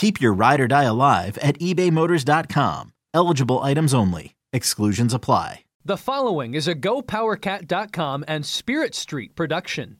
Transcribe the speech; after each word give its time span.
Keep 0.00 0.18
your 0.18 0.32
ride 0.32 0.62
or 0.62 0.66
die 0.66 0.84
alive 0.84 1.36
at 1.42 1.58
ebaymotors.com. 1.58 2.94
Eligible 3.12 3.58
items 3.58 3.92
only. 3.92 4.34
Exclusions 4.50 5.12
apply. 5.12 5.64
The 5.84 5.98
following 5.98 6.54
is 6.54 6.66
a 6.66 6.74
GoPowerCat.com 6.74 8.24
and 8.26 8.46
Spirit 8.46 8.94
Street 8.94 9.36
production. 9.36 9.98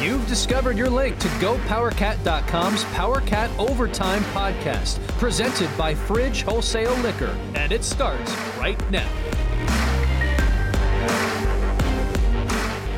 You've 0.00 0.26
discovered 0.26 0.78
your 0.78 0.88
link 0.88 1.18
to 1.18 1.28
GoPowerCat.com's 1.28 2.84
PowerCat 2.84 3.58
Overtime 3.58 4.22
podcast, 4.32 5.06
presented 5.18 5.68
by 5.76 5.94
Fridge 5.94 6.40
Wholesale 6.40 6.96
Liquor, 7.02 7.36
and 7.54 7.70
it 7.70 7.84
starts 7.84 8.34
right 8.58 8.90
now. 8.90 9.27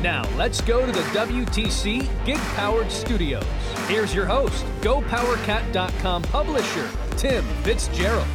Now, 0.01 0.27
let's 0.35 0.61
go 0.61 0.83
to 0.83 0.91
the 0.91 1.03
WTC 1.09 2.25
Gig 2.25 2.37
Powered 2.55 2.91
Studios. 2.91 3.45
Here's 3.87 4.15
your 4.15 4.25
host, 4.25 4.65
GoPowerCat.com 4.81 6.23
publisher, 6.23 6.89
Tim 7.17 7.45
Fitzgerald. 7.61 8.25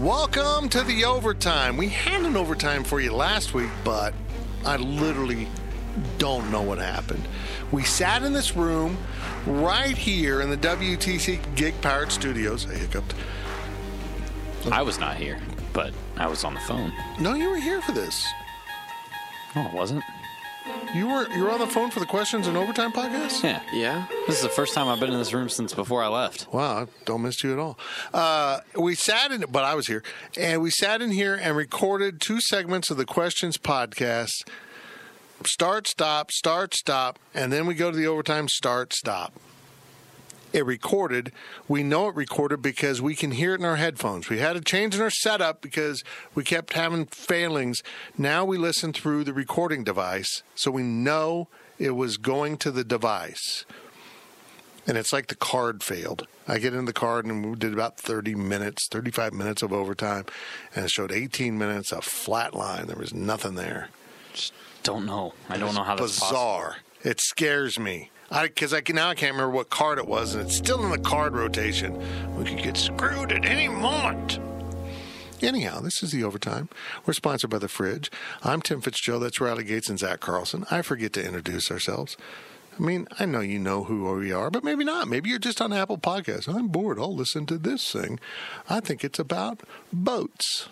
Welcome 0.00 0.68
to 0.70 0.82
the 0.82 1.04
overtime. 1.04 1.76
We 1.76 1.90
had 1.90 2.22
an 2.22 2.36
overtime 2.36 2.82
for 2.82 3.00
you 3.00 3.14
last 3.14 3.54
week, 3.54 3.70
but 3.84 4.14
I 4.66 4.78
literally 4.78 5.46
don't 6.18 6.50
know 6.50 6.62
what 6.62 6.78
happened. 6.78 7.28
We 7.70 7.84
sat 7.84 8.24
in 8.24 8.32
this 8.32 8.56
room 8.56 8.98
right 9.46 9.96
here 9.96 10.40
in 10.40 10.50
the 10.50 10.56
WTC 10.56 11.54
Gig 11.54 11.80
Powered 11.80 12.10
Studios. 12.10 12.68
I 12.68 12.74
hiccuped. 12.74 13.14
I 14.72 14.82
was 14.82 14.98
not 14.98 15.18
here, 15.18 15.38
but 15.72 15.94
I 16.16 16.26
was 16.26 16.42
on 16.42 16.54
the 16.54 16.60
phone. 16.60 16.92
No, 17.20 17.34
you 17.34 17.48
were 17.48 17.60
here 17.60 17.80
for 17.80 17.92
this. 17.92 18.26
Oh, 19.56 19.66
it 19.66 19.72
wasn't? 19.72 20.02
You 20.94 21.08
were 21.08 21.28
you 21.34 21.44
were 21.44 21.50
on 21.50 21.58
the 21.58 21.66
phone 21.66 21.90
for 21.90 22.00
the 22.00 22.06
questions 22.06 22.46
and 22.46 22.56
overtime 22.56 22.92
podcast. 22.92 23.42
Yeah. 23.42 23.60
Yeah. 23.72 24.06
This 24.26 24.36
is 24.36 24.42
the 24.42 24.48
first 24.48 24.74
time 24.74 24.88
I've 24.88 25.00
been 25.00 25.12
in 25.12 25.18
this 25.18 25.32
room 25.32 25.48
since 25.48 25.74
before 25.74 26.02
I 26.02 26.08
left. 26.08 26.46
Wow, 26.52 26.82
I 26.82 26.86
don't 27.04 27.22
miss 27.22 27.42
you 27.44 27.52
at 27.52 27.58
all. 27.58 27.78
Uh, 28.14 28.60
we 28.78 28.94
sat 28.94 29.30
in, 29.30 29.44
but 29.50 29.64
I 29.64 29.74
was 29.74 29.86
here, 29.88 30.02
and 30.38 30.62
we 30.62 30.70
sat 30.70 31.02
in 31.02 31.10
here 31.10 31.34
and 31.34 31.56
recorded 31.56 32.20
two 32.20 32.40
segments 32.40 32.90
of 32.90 32.96
the 32.96 33.04
questions 33.04 33.58
podcast. 33.58 34.48
Start, 35.46 35.86
stop, 35.88 36.30
start, 36.32 36.74
stop, 36.74 37.18
and 37.34 37.52
then 37.52 37.66
we 37.66 37.74
go 37.74 37.90
to 37.90 37.96
the 37.96 38.06
overtime. 38.06 38.48
Start, 38.48 38.94
stop. 38.94 39.34
It 40.54 40.64
recorded. 40.64 41.32
We 41.68 41.82
know 41.82 42.08
it 42.08 42.14
recorded 42.14 42.62
because 42.62 43.02
we 43.02 43.14
can 43.14 43.32
hear 43.32 43.52
it 43.52 43.60
in 43.60 43.66
our 43.66 43.76
headphones. 43.76 44.30
We 44.30 44.38
had 44.38 44.56
a 44.56 44.60
change 44.62 44.94
in 44.94 45.02
our 45.02 45.10
setup 45.10 45.60
because 45.60 46.02
we 46.34 46.44
kept 46.44 46.72
having 46.72 47.06
failings. 47.06 47.82
Now 48.16 48.46
we 48.46 48.56
listen 48.56 48.94
through 48.94 49.24
the 49.24 49.34
recording 49.34 49.84
device, 49.84 50.42
so 50.54 50.70
we 50.70 50.82
know 50.82 51.48
it 51.78 51.90
was 51.90 52.16
going 52.16 52.56
to 52.58 52.70
the 52.70 52.84
device 52.84 53.66
and 54.86 54.98
it's 54.98 55.12
like 55.12 55.28
the 55.28 55.34
card 55.34 55.82
failed. 55.82 56.26
I 56.46 56.58
get 56.58 56.74
in 56.74 56.84
the 56.84 56.92
card 56.92 57.24
and 57.24 57.44
we 57.44 57.56
did 57.56 57.72
about 57.72 57.96
30 57.96 58.34
minutes, 58.34 58.88
35 58.88 59.32
minutes 59.32 59.62
of 59.62 59.72
overtime, 59.72 60.26
and 60.74 60.84
it 60.84 60.90
showed 60.90 61.10
18 61.10 61.56
minutes 61.56 61.92
of 61.92 62.04
flat 62.04 62.54
line. 62.54 62.86
There 62.86 62.96
was 62.96 63.14
nothing 63.14 63.54
there. 63.54 63.88
Just 64.32 64.52
don't 64.82 65.06
know. 65.06 65.34
I 65.48 65.56
don't 65.56 65.74
know 65.74 65.82
how 65.82 65.96
that's 65.96 66.20
Bizarre. 66.20 66.68
possible. 66.70 67.10
It 67.10 67.20
scares 67.20 67.78
me. 67.78 68.10
I 68.34 68.48
because 68.48 68.74
I 68.74 68.80
can 68.80 68.96
now 68.96 69.10
I 69.10 69.14
can't 69.14 69.32
remember 69.32 69.54
what 69.54 69.70
card 69.70 69.98
it 69.98 70.08
was, 70.08 70.34
and 70.34 70.44
it's 70.44 70.56
still 70.56 70.84
in 70.84 70.90
the 70.90 70.98
card 70.98 71.34
rotation. 71.34 71.96
We 72.36 72.44
could 72.44 72.58
get 72.62 72.76
screwed 72.76 73.30
at 73.30 73.44
any 73.44 73.68
moment. 73.68 74.40
Anyhow, 75.40 75.80
this 75.80 76.02
is 76.02 76.10
the 76.10 76.24
overtime. 76.24 76.68
We're 77.06 77.12
sponsored 77.12 77.50
by 77.50 77.58
the 77.58 77.68
Fridge. 77.68 78.10
I'm 78.42 78.60
Tim 78.60 78.80
Fitzgerald. 78.80 79.22
That's 79.22 79.40
Riley 79.40 79.62
Gates 79.62 79.88
and 79.88 79.98
Zach 79.98 80.18
Carlson. 80.18 80.64
I 80.70 80.82
forget 80.82 81.12
to 81.12 81.24
introduce 81.24 81.70
ourselves. 81.70 82.16
I 82.76 82.82
mean, 82.82 83.06
I 83.20 83.24
know 83.24 83.40
you 83.40 83.60
know 83.60 83.84
who 83.84 84.12
we 84.14 84.32
are, 84.32 84.50
but 84.50 84.64
maybe 84.64 84.82
not. 84.82 85.06
Maybe 85.06 85.30
you're 85.30 85.38
just 85.38 85.60
on 85.60 85.72
Apple 85.72 85.98
Podcasts. 85.98 86.52
I'm 86.52 86.68
bored. 86.68 86.98
I'll 86.98 87.14
listen 87.14 87.46
to 87.46 87.58
this 87.58 87.92
thing. 87.92 88.18
I 88.68 88.80
think 88.80 89.04
it's 89.04 89.20
about 89.20 89.60
boats. 89.92 90.68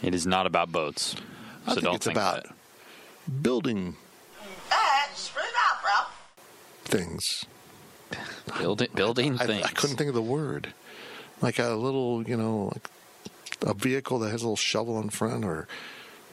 It 0.00 0.14
is 0.14 0.28
not 0.28 0.46
about 0.46 0.70
boats. 0.70 1.16
I 1.66 1.70
So 1.70 1.74
think 1.74 1.84
don't 1.86 1.94
it's 1.96 2.06
think 2.06 2.16
about 2.16 2.46
building 3.42 3.96
things. 6.92 7.46
Building, 8.58 8.88
building 8.94 9.38
I, 9.40 9.46
things. 9.46 9.64
I 9.64 9.70
couldn't 9.70 9.96
think 9.96 10.08
of 10.08 10.14
the 10.14 10.22
word. 10.22 10.74
Like 11.40 11.58
a 11.58 11.70
little, 11.70 12.22
you 12.28 12.36
know, 12.36 12.70
like 12.72 12.88
a 13.62 13.74
vehicle 13.74 14.18
that 14.20 14.30
has 14.30 14.42
a 14.42 14.44
little 14.44 14.56
shovel 14.56 15.00
in 15.00 15.08
front, 15.08 15.44
or 15.44 15.66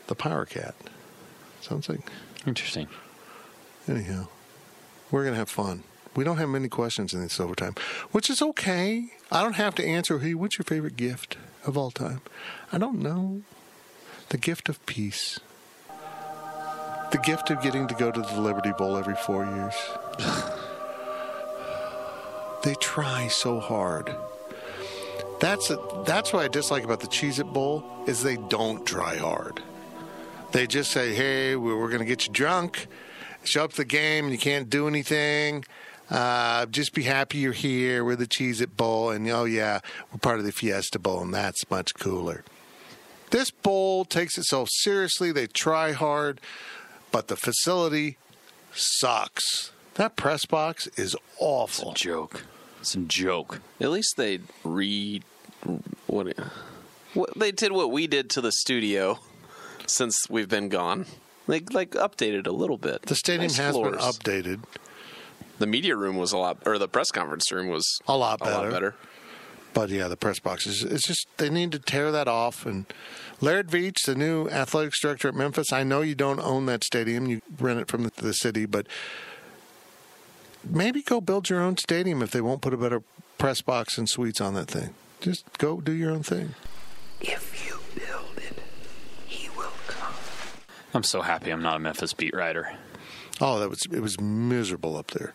the 0.08 0.16
Power 0.16 0.46
Cat. 0.46 0.76
Sounds 1.62 1.88
like. 1.90 2.02
Interesting. 2.46 2.88
Anyhow, 3.88 4.28
we're 5.10 5.24
gonna 5.24 5.38
have 5.38 5.50
fun. 5.50 5.84
We 6.16 6.24
don't 6.24 6.38
have 6.38 6.50
many 6.50 6.68
questions 6.68 7.14
in 7.14 7.22
this 7.22 7.40
overtime, 7.40 7.76
which 8.12 8.30
is 8.30 8.42
okay. 8.42 9.14
I 9.32 9.42
don't 9.42 9.56
have 9.56 9.76
to 9.76 9.86
answer. 9.86 10.20
Hey, 10.20 10.34
what's 10.34 10.58
your 10.58 10.66
favorite 10.66 10.98
gift 10.98 11.38
of 11.66 11.78
all 11.78 11.92
time? 11.92 12.22
I 12.74 12.78
don't 12.78 13.00
know. 13.00 13.42
The 14.30 14.38
gift 14.38 14.70
of 14.70 14.86
peace. 14.86 15.40
The 17.12 17.18
gift 17.24 17.50
of 17.50 17.62
getting 17.62 17.88
to 17.88 17.96
go 17.96 18.12
to 18.12 18.22
the 18.22 18.42
Liberty 18.42 18.72
Bowl 18.78 18.98
every 18.98 19.16
four 19.16 19.46
years. 19.46 19.74
They 22.64 22.76
try 22.76 23.28
so 23.28 23.60
hard. 23.60 24.14
That's 25.40 25.70
a, 25.70 25.78
that's 26.06 26.34
what 26.34 26.44
I 26.44 26.48
dislike 26.50 26.84
about 26.84 27.00
the 27.00 27.08
Cheez 27.08 27.40
It 27.40 27.46
Bowl 27.46 27.84
is 28.08 28.24
they 28.24 28.36
don't 28.36 28.86
try 28.86 29.16
hard. 29.18 29.62
They 30.52 30.68
just 30.68 30.92
say, 30.92 31.14
"Hey, 31.14 31.56
we- 31.56 31.74
we're 31.74 31.88
going 31.90 32.00
to 32.00 32.06
get 32.06 32.28
you 32.28 32.34
drunk. 32.34 32.88
Show 33.46 33.64
up 33.64 33.74
the 33.74 33.86
game, 33.86 34.26
and 34.26 34.34
you 34.34 34.40
can't 34.40 34.70
do 34.70 34.88
anything. 34.88 35.64
Uh, 36.10 36.66
just 36.66 36.94
be 36.94 37.04
happy 37.04 37.38
you're 37.38 37.54
here. 37.54 38.04
We're 38.04 38.16
the 38.18 38.28
Cheez 38.28 38.60
It 38.62 38.76
Bowl, 38.76 39.12
and 39.12 39.30
oh 39.30 39.46
yeah, 39.46 39.80
we're 40.12 40.18
part 40.18 40.40
of 40.40 40.46
the 40.46 40.52
Fiesta 40.52 41.00
Bowl, 41.00 41.22
and 41.22 41.34
that's 41.34 41.70
much 41.70 41.94
cooler." 41.94 42.44
This 43.30 43.52
bowl 43.52 44.06
takes 44.06 44.38
itself 44.40 44.70
seriously. 44.72 45.32
They 45.32 45.46
try 45.48 45.92
hard, 45.92 46.42
but 47.12 47.28
the 47.28 47.36
facility 47.38 48.18
sucks. 48.74 49.72
That 50.00 50.16
press 50.16 50.46
box 50.46 50.88
is 50.96 51.14
awful. 51.40 51.92
It's 51.92 52.00
a 52.00 52.06
joke. 52.06 52.46
It's 52.80 52.96
a 52.96 53.00
joke. 53.00 53.60
At 53.82 53.90
least 53.90 54.16
they 54.16 54.40
re 54.64 55.22
what, 56.08 56.34
what 57.14 57.38
they 57.38 57.52
did 57.52 57.74
what 57.74 57.92
we 57.92 58.08
did 58.08 58.30
to 58.30 58.40
the 58.40 58.54
studio 58.54 59.20
since 59.88 60.18
we've 60.30 60.48
been 60.48 60.70
gone. 60.70 61.06
They 61.50 61.60
like 61.60 61.92
updated 61.92 62.48
a 62.48 62.52
little 62.52 62.78
bit. 62.78 63.02
The 63.08 63.16
stadium 63.16 63.48
Nice 63.48 63.58
has 63.58 63.76
been 63.76 63.96
updated. 63.96 64.64
The 65.58 65.68
media 65.68 65.98
room 65.98 66.16
was 66.16 66.32
a 66.32 66.38
lot, 66.38 66.60
or 66.66 66.78
the 66.78 66.88
press 66.88 67.12
conference 67.12 67.52
room 67.52 67.68
was 67.68 68.00
A 68.08 68.16
lot 68.16 68.40
A 68.40 68.46
lot 68.46 68.54
better. 68.54 68.72
better. 68.72 68.96
But 69.74 69.90
yeah, 69.90 70.08
the 70.08 70.16
press 70.16 70.40
boxes. 70.40 70.82
It's 70.82 71.06
just 71.06 71.28
they 71.36 71.50
need 71.50 71.74
to 71.74 71.80
tear 71.80 72.10
that 72.14 72.30
off. 72.30 72.66
And 72.66 72.86
Laird 73.42 73.68
Veatch, 73.68 74.06
the 74.06 74.16
new 74.16 74.48
athletics 74.48 75.02
director 75.02 75.28
at 75.28 75.36
Memphis, 75.36 75.74
I 75.74 75.84
know 75.84 76.00
you 76.00 76.16
don't 76.16 76.40
own 76.40 76.68
that 76.68 76.86
stadium; 76.86 77.28
you 77.28 77.42
rent 77.60 77.82
it 77.82 77.90
from 77.90 78.04
the, 78.04 78.12
the 78.16 78.34
city, 78.34 78.66
but 78.66 78.88
maybe 80.70 81.02
go 81.02 81.22
build 81.22 81.50
your 81.50 81.62
own 81.62 81.78
stadium 81.78 82.22
if 82.22 82.32
they 82.32 82.42
won't 82.42 82.62
put 82.62 82.74
a 82.74 82.78
better 82.78 83.02
press 83.38 83.62
box 83.62 83.98
and 83.98 84.10
suites 84.10 84.42
on 84.42 84.54
that 84.56 84.68
thing. 84.70 84.94
Just 85.22 85.46
go 85.58 85.82
do 85.82 85.92
your 85.92 86.12
own 86.12 86.24
thing. 86.24 86.56
If 87.22 87.68
you 87.68 87.80
build 87.96 88.38
it, 88.38 88.58
he 89.26 89.50
will 89.58 89.72
come. 89.88 90.14
I'm 90.94 91.04
so 91.04 91.22
happy 91.22 91.52
I'm 91.52 91.62
not 91.62 91.76
a 91.76 91.80
Memphis 91.80 92.14
beat 92.14 92.34
writer. 92.34 92.74
Oh, 93.42 93.60
that 93.60 93.70
was 93.70 93.86
it 93.92 94.02
was 94.02 94.20
miserable 94.20 94.98
up 94.98 95.12
there. 95.12 95.34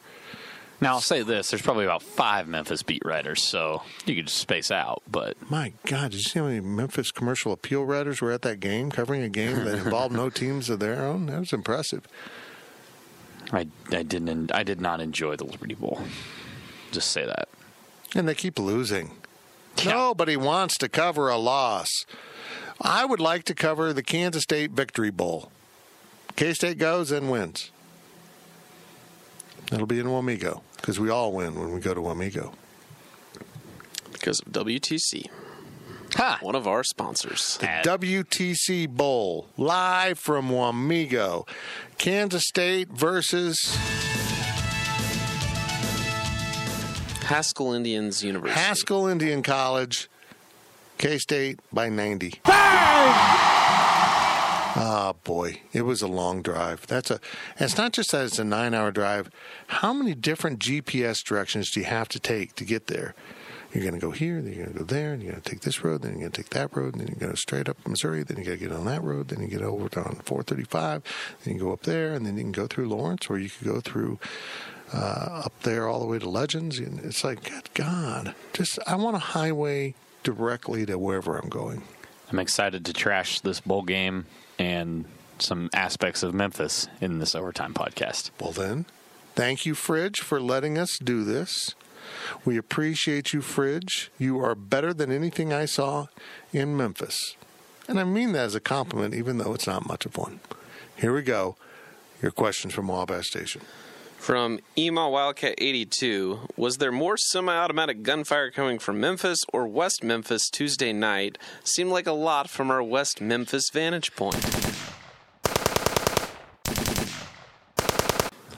Now 0.80 0.94
I'll 0.94 1.00
say 1.00 1.22
this: 1.22 1.50
there's 1.50 1.62
probably 1.62 1.84
about 1.84 2.02
five 2.02 2.48
Memphis 2.48 2.82
beat 2.82 3.02
writers, 3.04 3.42
so 3.42 3.82
you 4.04 4.14
could 4.16 4.26
just 4.26 4.38
space 4.38 4.70
out. 4.70 5.02
But 5.10 5.36
My 5.50 5.72
God, 5.86 6.10
did 6.10 6.18
you 6.18 6.22
see 6.24 6.38
how 6.38 6.46
many 6.46 6.60
Memphis 6.60 7.10
commercial 7.10 7.52
appeal 7.52 7.84
writers 7.84 8.20
were 8.20 8.32
at 8.32 8.42
that 8.42 8.60
game, 8.60 8.90
covering 8.90 9.22
a 9.22 9.28
game 9.28 9.64
that 9.64 9.78
involved 9.78 10.14
no 10.14 10.28
teams 10.30 10.68
of 10.68 10.80
their 10.80 11.02
own? 11.02 11.26
That 11.26 11.40
was 11.40 11.52
impressive. 11.52 12.06
I, 13.52 13.66
I 13.90 14.02
didn't. 14.02 14.52
I 14.54 14.62
did 14.62 14.80
not 14.80 15.00
enjoy 15.00 15.36
the 15.36 15.44
Liberty 15.44 15.74
Bowl. 15.74 16.00
Just 16.92 17.10
say 17.10 17.24
that. 17.26 17.48
And 18.14 18.28
they 18.28 18.34
keep 18.34 18.58
losing. 18.58 19.12
Yeah. 19.78 19.92
Nobody 19.92 20.36
wants 20.36 20.78
to 20.78 20.88
cover 20.88 21.28
a 21.28 21.36
loss. 21.36 21.88
I 22.80 23.04
would 23.04 23.20
like 23.20 23.44
to 23.44 23.54
cover 23.54 23.92
the 23.92 24.02
Kansas 24.02 24.42
State 24.44 24.70
Victory 24.72 25.10
Bowl. 25.10 25.50
K 26.36 26.52
State 26.54 26.78
goes 26.78 27.10
and 27.12 27.30
wins. 27.30 27.70
It'll 29.72 29.86
be 29.86 29.98
in 29.98 30.06
Wamego 30.06 30.62
because 30.76 31.00
we 31.00 31.08
all 31.10 31.32
win 31.32 31.54
when 31.54 31.72
we 31.72 31.80
go 31.80 31.94
to 31.94 32.00
Wamego. 32.00 32.52
because 34.12 34.40
of 34.40 34.52
WTC, 34.52 35.28
Ha! 36.16 36.38
one 36.40 36.54
of 36.54 36.66
our 36.66 36.84
sponsors. 36.84 37.58
The 37.58 37.66
WTC 37.66 38.88
Bowl, 38.88 39.48
live 39.56 40.18
from 40.18 40.48
Wamego. 40.48 41.46
Kansas 41.98 42.44
State 42.46 42.88
versus 42.88 43.76
Haskell 47.24 47.72
Indians 47.72 48.22
University. 48.22 48.60
Haskell 48.60 49.06
Indian 49.06 49.42
College. 49.42 50.08
K 50.98 51.18
State 51.18 51.58
by 51.72 51.88
90. 51.88 52.40
Oh 54.76 55.14
boy, 55.22 55.60
it 55.72 55.82
was 55.82 56.02
a 56.02 56.08
long 56.08 56.42
drive. 56.42 56.86
That's 56.86 57.10
a. 57.10 57.20
It's 57.58 57.76
not 57.76 57.92
just 57.92 58.10
that 58.12 58.24
it's 58.24 58.38
a 58.38 58.44
nine-hour 58.44 58.90
drive. 58.90 59.30
How 59.68 59.92
many 59.92 60.14
different 60.14 60.58
GPS 60.58 61.22
directions 61.22 61.70
do 61.70 61.80
you 61.80 61.86
have 61.86 62.08
to 62.08 62.18
take 62.18 62.54
to 62.56 62.64
get 62.64 62.88
there? 62.88 63.14
You're 63.74 63.82
going 63.82 63.94
to 63.94 64.00
go 64.00 64.12
here, 64.12 64.40
then 64.40 64.52
you're 64.52 64.66
going 64.66 64.72
to 64.72 64.78
go 64.78 64.84
there, 64.84 65.12
and 65.12 65.22
you're 65.22 65.32
going 65.32 65.42
to 65.42 65.50
take 65.50 65.62
this 65.62 65.82
road, 65.82 66.02
then 66.02 66.12
you're 66.12 66.20
going 66.20 66.32
to 66.32 66.42
take 66.42 66.50
that 66.50 66.76
road, 66.76 66.94
and 66.94 67.00
then 67.00 67.08
you're 67.08 67.18
going 67.18 67.32
to 67.32 67.36
straight 67.36 67.68
up 67.68 67.76
Missouri, 67.86 68.22
then 68.22 68.38
you 68.38 68.44
got 68.44 68.52
to 68.52 68.56
get 68.56 68.72
on 68.72 68.84
that 68.84 69.02
road, 69.02 69.28
then 69.28 69.40
you 69.40 69.48
get 69.48 69.62
over 69.62 69.84
on 69.98 70.14
435, 70.24 71.02
then 71.42 71.54
you 71.54 71.60
go 71.60 71.72
up 71.72 71.82
there, 71.82 72.14
and 72.14 72.24
then 72.24 72.36
you 72.36 72.44
can 72.44 72.52
go 72.52 72.68
through 72.68 72.88
Lawrence, 72.88 73.28
or 73.28 73.38
you 73.38 73.50
could 73.50 73.66
go 73.66 73.80
through 73.80 74.20
uh, 74.92 75.42
up 75.44 75.60
there 75.62 75.88
all 75.88 75.98
the 75.98 76.06
way 76.06 76.18
to 76.18 76.28
Legends. 76.28 76.78
And 76.78 77.00
it's 77.00 77.24
like, 77.24 77.44
good 77.44 77.68
God, 77.74 78.34
just 78.52 78.78
I 78.86 78.94
want 78.94 79.16
a 79.16 79.20
highway 79.20 79.94
directly 80.22 80.86
to 80.86 80.98
wherever 80.98 81.36
I'm 81.36 81.48
going. 81.48 81.82
I'm 82.30 82.38
excited 82.38 82.84
to 82.86 82.92
trash 82.92 83.40
this 83.40 83.60
bowl 83.60 83.82
game 83.82 84.26
and 84.58 85.04
some 85.38 85.68
aspects 85.74 86.22
of 86.22 86.32
Memphis 86.32 86.88
in 87.00 87.18
this 87.18 87.34
overtime 87.34 87.74
podcast. 87.74 88.30
Well, 88.40 88.52
then, 88.52 88.86
thank 89.34 89.66
you, 89.66 89.74
Fridge, 89.74 90.20
for 90.20 90.40
letting 90.40 90.78
us 90.78 90.98
do 90.98 91.24
this. 91.24 91.74
We 92.44 92.56
appreciate 92.56 93.32
you, 93.32 93.40
Fridge. 93.40 94.10
You 94.18 94.40
are 94.40 94.54
better 94.54 94.92
than 94.92 95.10
anything 95.10 95.52
I 95.52 95.64
saw 95.64 96.06
in 96.52 96.76
Memphis. 96.76 97.36
And 97.88 98.00
I 98.00 98.04
mean 98.04 98.32
that 98.32 98.44
as 98.44 98.54
a 98.54 98.60
compliment, 98.60 99.14
even 99.14 99.38
though 99.38 99.54
it's 99.54 99.66
not 99.66 99.86
much 99.86 100.06
of 100.06 100.16
one. 100.16 100.40
Here 100.96 101.14
we 101.14 101.22
go. 101.22 101.56
Your 102.22 102.30
questions 102.30 102.72
from 102.72 102.88
Wabash 102.88 103.28
Station. 103.28 103.62
From 104.16 104.60
Ema 104.78 105.10
Wildcat 105.10 105.56
82, 105.58 106.48
was 106.56 106.78
there 106.78 106.90
more 106.90 107.18
semi-automatic 107.18 108.02
gunfire 108.02 108.50
coming 108.50 108.78
from 108.78 108.98
Memphis 108.98 109.40
or 109.52 109.66
West 109.66 110.02
Memphis 110.02 110.48
Tuesday 110.48 110.94
night? 110.94 111.36
Seemed 111.62 111.90
like 111.90 112.06
a 112.06 112.12
lot 112.12 112.48
from 112.48 112.70
our 112.70 112.82
West 112.82 113.20
Memphis 113.20 113.68
vantage 113.70 114.16
point. 114.16 114.42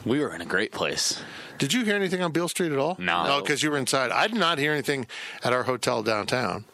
We 0.04 0.20
were 0.20 0.32
in 0.32 0.40
a 0.40 0.46
great 0.46 0.70
place. 0.70 1.20
Did 1.58 1.72
you 1.72 1.84
hear 1.84 1.94
anything 1.96 2.22
on 2.22 2.32
Beale 2.32 2.48
Street 2.48 2.72
at 2.72 2.78
all? 2.78 2.96
No. 2.98 3.26
No, 3.26 3.40
because 3.40 3.62
you 3.62 3.70
were 3.70 3.76
inside. 3.78 4.10
I 4.10 4.26
did 4.28 4.36
not 4.38 4.58
hear 4.58 4.72
anything 4.72 5.06
at 5.42 5.52
our 5.52 5.64
hotel 5.64 6.02
downtown. 6.02 6.64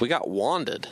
We 0.00 0.08
got 0.08 0.28
wanded. 0.28 0.88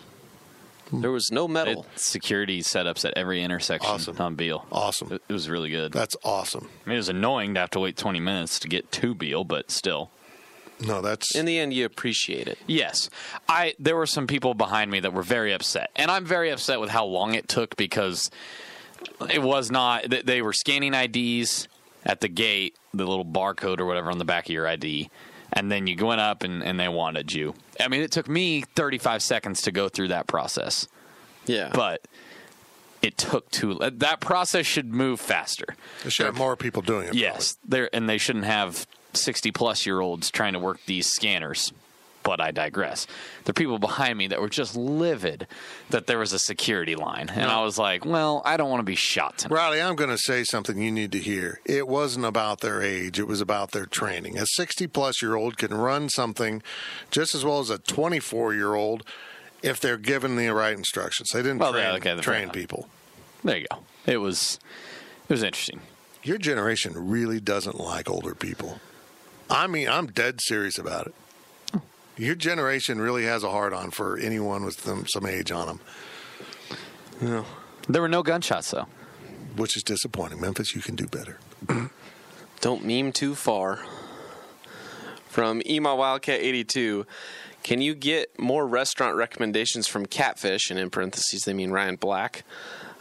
There 0.93 1.11
was 1.11 1.31
no 1.33 1.47
It, 1.47 1.49
metal. 1.49 1.87
security 1.97 2.61
setups 2.61 3.07
at 3.07 3.15
every 3.17 3.43
intersection 3.43 3.91
Awesome. 3.91 4.21
on 4.21 4.35
Beale. 4.35 4.67
Awesome. 4.71 5.11
It, 5.13 5.23
it 5.27 5.33
was 5.33 5.49
really 5.49 5.71
good. 5.71 5.91
That's 5.93 6.17
awesome. 6.23 6.69
I 6.85 6.89
mean, 6.91 6.95
it 6.97 6.99
was 6.99 7.09
annoying 7.09 7.55
to 7.55 7.61
have 7.61 7.71
to 7.71 7.81
wait 7.81 7.97
20 7.97 8.21
minutes 8.21 8.59
to 8.61 8.69
get 8.69 8.93
to 8.93 9.15
Beale, 9.15 9.45
but 9.45 9.71
still. 9.71 10.11
No, 10.81 11.01
that's 11.01 11.35
In 11.35 11.47
the 11.47 11.59
end, 11.59 11.73
you 11.73 11.87
appreciate 11.87 12.47
it. 12.49 12.59
Yes, 12.67 13.09
I. 13.49 13.75
There 13.79 13.97
were 13.97 14.07
some 14.07 14.27
people 14.27 14.53
behind 14.53 14.91
me 14.91 15.01
that 15.01 15.13
were 15.13 15.23
very 15.23 15.53
upset, 15.53 15.91
and 15.97 16.11
I'm 16.11 16.25
very 16.27 16.51
upset 16.51 16.81
with 16.81 16.91
how 16.91 17.05
long 17.07 17.35
it 17.35 17.49
took 17.49 17.77
because 17.77 18.31
it 19.33 19.43
was 19.43 19.71
not. 19.71 20.05
They 20.25 20.43
were 20.43 20.53
scanning 20.53 20.93
IDs 20.93 21.69
at 22.05 22.21
the 22.21 22.29
gate, 22.29 22.77
the 22.93 23.05
little 23.07 23.25
barcode 23.25 23.81
or 23.81 23.87
whatever 23.87 24.11
on 24.11 24.19
the 24.19 24.25
back 24.25 24.47
of 24.47 24.51
your 24.51 24.67
ID, 24.67 25.11
and 25.53 25.71
then 25.71 25.87
you 25.87 25.97
went 26.05 26.21
up 26.21 26.43
and, 26.43 26.63
and 26.63 26.79
they 26.81 26.89
wanted 26.89 27.33
you. 27.33 27.55
I 27.81 27.89
mean, 27.89 28.01
it 28.03 28.11
took 28.11 28.29
me 28.29 28.63
35 28.75 29.23
seconds 29.23 29.63
to 29.63 29.73
go 29.73 29.89
through 29.89 30.09
that 30.09 30.27
process, 30.27 30.89
Yeah. 31.47 31.71
but 31.75 32.07
it 33.03 33.19
took 33.19 33.51
too. 33.51 33.79
Uh, 33.81 33.91
that 33.95 34.21
process 34.21 34.65
should 34.67 34.93
move 34.95 35.21
faster. 35.21 35.67
there 36.03 36.11
should 36.11 36.27
have 36.27 36.37
more 36.39 36.57
people 36.57 36.83
doing 36.83 37.09
it. 37.09 37.15
Yes, 37.15 37.57
there 37.67 37.91
and 37.95 38.09
they 38.09 38.19
shouldn't 38.19 38.45
have 38.45 38.87
sixty 39.15 39.51
plus 39.51 39.85
year 39.85 40.01
olds 40.01 40.31
trying 40.31 40.53
to 40.53 40.59
work 40.61 40.79
these 40.87 41.09
scanners. 41.09 41.73
But 42.23 42.41
I 42.41 42.51
digress. 42.51 43.07
The 43.45 43.53
people 43.55 43.79
behind 43.79 44.17
me 44.19 44.29
that 44.29 44.41
were 44.41 44.49
just 44.49 44.77
livid 44.77 45.47
that 45.91 46.07
there 46.07 46.19
was 46.19 46.33
a 46.33 46.39
security 46.39 46.95
line, 46.95 47.29
and 47.29 47.51
I 47.51 47.63
was 47.63 47.79
like, 47.79 48.05
"Well, 48.05 48.43
I 48.45 48.57
don't 48.57 48.71
want 48.71 48.81
to 48.81 48.85
be 48.85 48.95
shot 48.95 49.39
tonight." 49.39 49.55
Riley, 49.57 49.81
I'm 49.83 49.97
going 49.97 50.11
to 50.11 50.19
say 50.19 50.45
something 50.45 50.81
you 50.81 50.93
need 50.93 51.13
to 51.13 51.19
hear. 51.19 51.61
It 51.65 51.89
wasn't 51.89 52.25
about 52.27 52.61
their 52.61 52.83
age, 52.83 53.19
it 53.19 53.27
was 53.27 53.41
about 53.41 53.73
their 53.73 53.87
training. 53.87 54.39
A 54.39 54.47
60 54.47 54.87
plus 54.87 55.21
year 55.21 55.35
old 55.35 55.57
can 55.59 55.75
run 55.75 56.09
something 56.09 56.63
just 57.11 57.35
as 57.35 57.45
well 57.45 57.59
as 57.61 57.71
a 57.71 57.79
24 57.79 58.55
year 58.55 58.75
old 58.75 59.05
if 59.63 59.81
they're 59.81 59.97
given 59.97 60.37
the 60.37 60.49
right 60.49 60.77
instructions. 60.77 61.31
They 61.33 61.43
didn't 61.43 61.59
Well, 61.59 61.73
train, 61.73 61.85
yeah, 61.85 61.95
okay, 61.95 62.21
train 62.21 62.51
people. 62.51 62.89
There 63.45 63.57
you 63.57 63.67
go. 63.71 63.79
It 64.07 64.19
was, 64.19 64.59
it 65.29 65.33
was 65.33 65.43
interesting. 65.43 65.81
Your 66.23 66.39
generation 66.39 66.93
really 66.97 67.41
doesn't 67.41 67.79
like 67.79 68.09
older 68.09 68.35
people. 68.35 68.81
I 69.51 69.67
mean, 69.67 69.89
I'm 69.89 70.07
dead 70.07 70.41
serious 70.41 70.79
about 70.79 71.09
it. 71.09 71.15
Your 72.17 72.35
generation 72.35 73.01
really 73.01 73.25
has 73.25 73.43
a 73.43 73.51
hard 73.51 73.73
on 73.73 73.91
for 73.91 74.19
anyone 74.19 74.65
with 74.65 74.81
some, 74.81 75.07
some 75.07 75.27
age 75.27 75.51
on 75.51 75.79
them, 77.21 77.45
There 77.89 78.03
were 78.03 78.09
no 78.09 78.23
gunshots 78.23 78.71
though. 78.71 78.87
which 79.57 79.77
is 79.77 79.83
disappointing. 79.83 80.41
Memphis, 80.41 80.75
you 80.75 80.83
can 80.83 80.95
do 80.95 81.07
better. 81.07 81.39
Don't 82.61 82.85
meme 82.85 83.13
too 83.13 83.35
far. 83.35 83.81
From 85.29 85.63
Ema 85.67 85.97
Wildcat 85.97 86.41
82, 86.41 87.07
can 87.63 87.81
you 87.81 87.95
get 87.95 88.39
more 88.39 88.67
restaurant 88.67 89.17
recommendations 89.17 89.89
from 89.89 90.05
Catfish? 90.05 90.71
And 90.71 90.79
in 90.79 90.91
parentheses, 90.91 91.45
they 91.45 91.55
mean 91.55 91.71
Ryan 91.71 91.97
Black. 91.97 92.45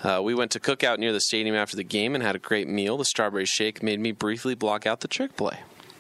Uh, 0.02 0.22
we 0.24 0.34
went 0.34 0.52
to 0.52 0.60
Cookout 0.60 0.98
near 0.98 1.12
the 1.12 1.20
stadium 1.20 1.56
after 1.56 1.76
the 1.76 1.84
game 1.84 2.16
and 2.16 2.24
had 2.24 2.36
a 2.36 2.40
great 2.40 2.70
meal. 2.70 2.98
The 2.98 3.04
strawberry 3.06 3.46
shake 3.46 3.84
made 3.84 4.00
me 4.00 4.14
briefly 4.14 4.56
block 4.56 4.88
out 4.88 5.02
the 5.02 5.08
trick 5.10 5.36
play. 5.36 5.60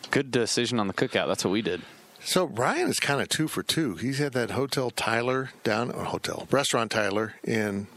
Good 0.09 0.31
decision 0.31 0.79
on 0.79 0.87
the 0.87 0.93
cookout. 0.93 1.27
That's 1.27 1.43
what 1.43 1.51
we 1.51 1.61
did. 1.61 1.81
So 2.23 2.45
Ryan 2.45 2.89
is 2.89 2.99
kind 2.99 3.21
of 3.21 3.29
two 3.29 3.47
for 3.47 3.63
two. 3.63 3.95
He's 3.95 4.19
had 4.19 4.33
that 4.33 4.51
Hotel 4.51 4.91
Tyler 4.91 5.51
down, 5.63 5.91
or 5.91 6.05
hotel, 6.05 6.47
restaurant 6.51 6.91
Tyler 6.91 7.33
in 7.43 7.87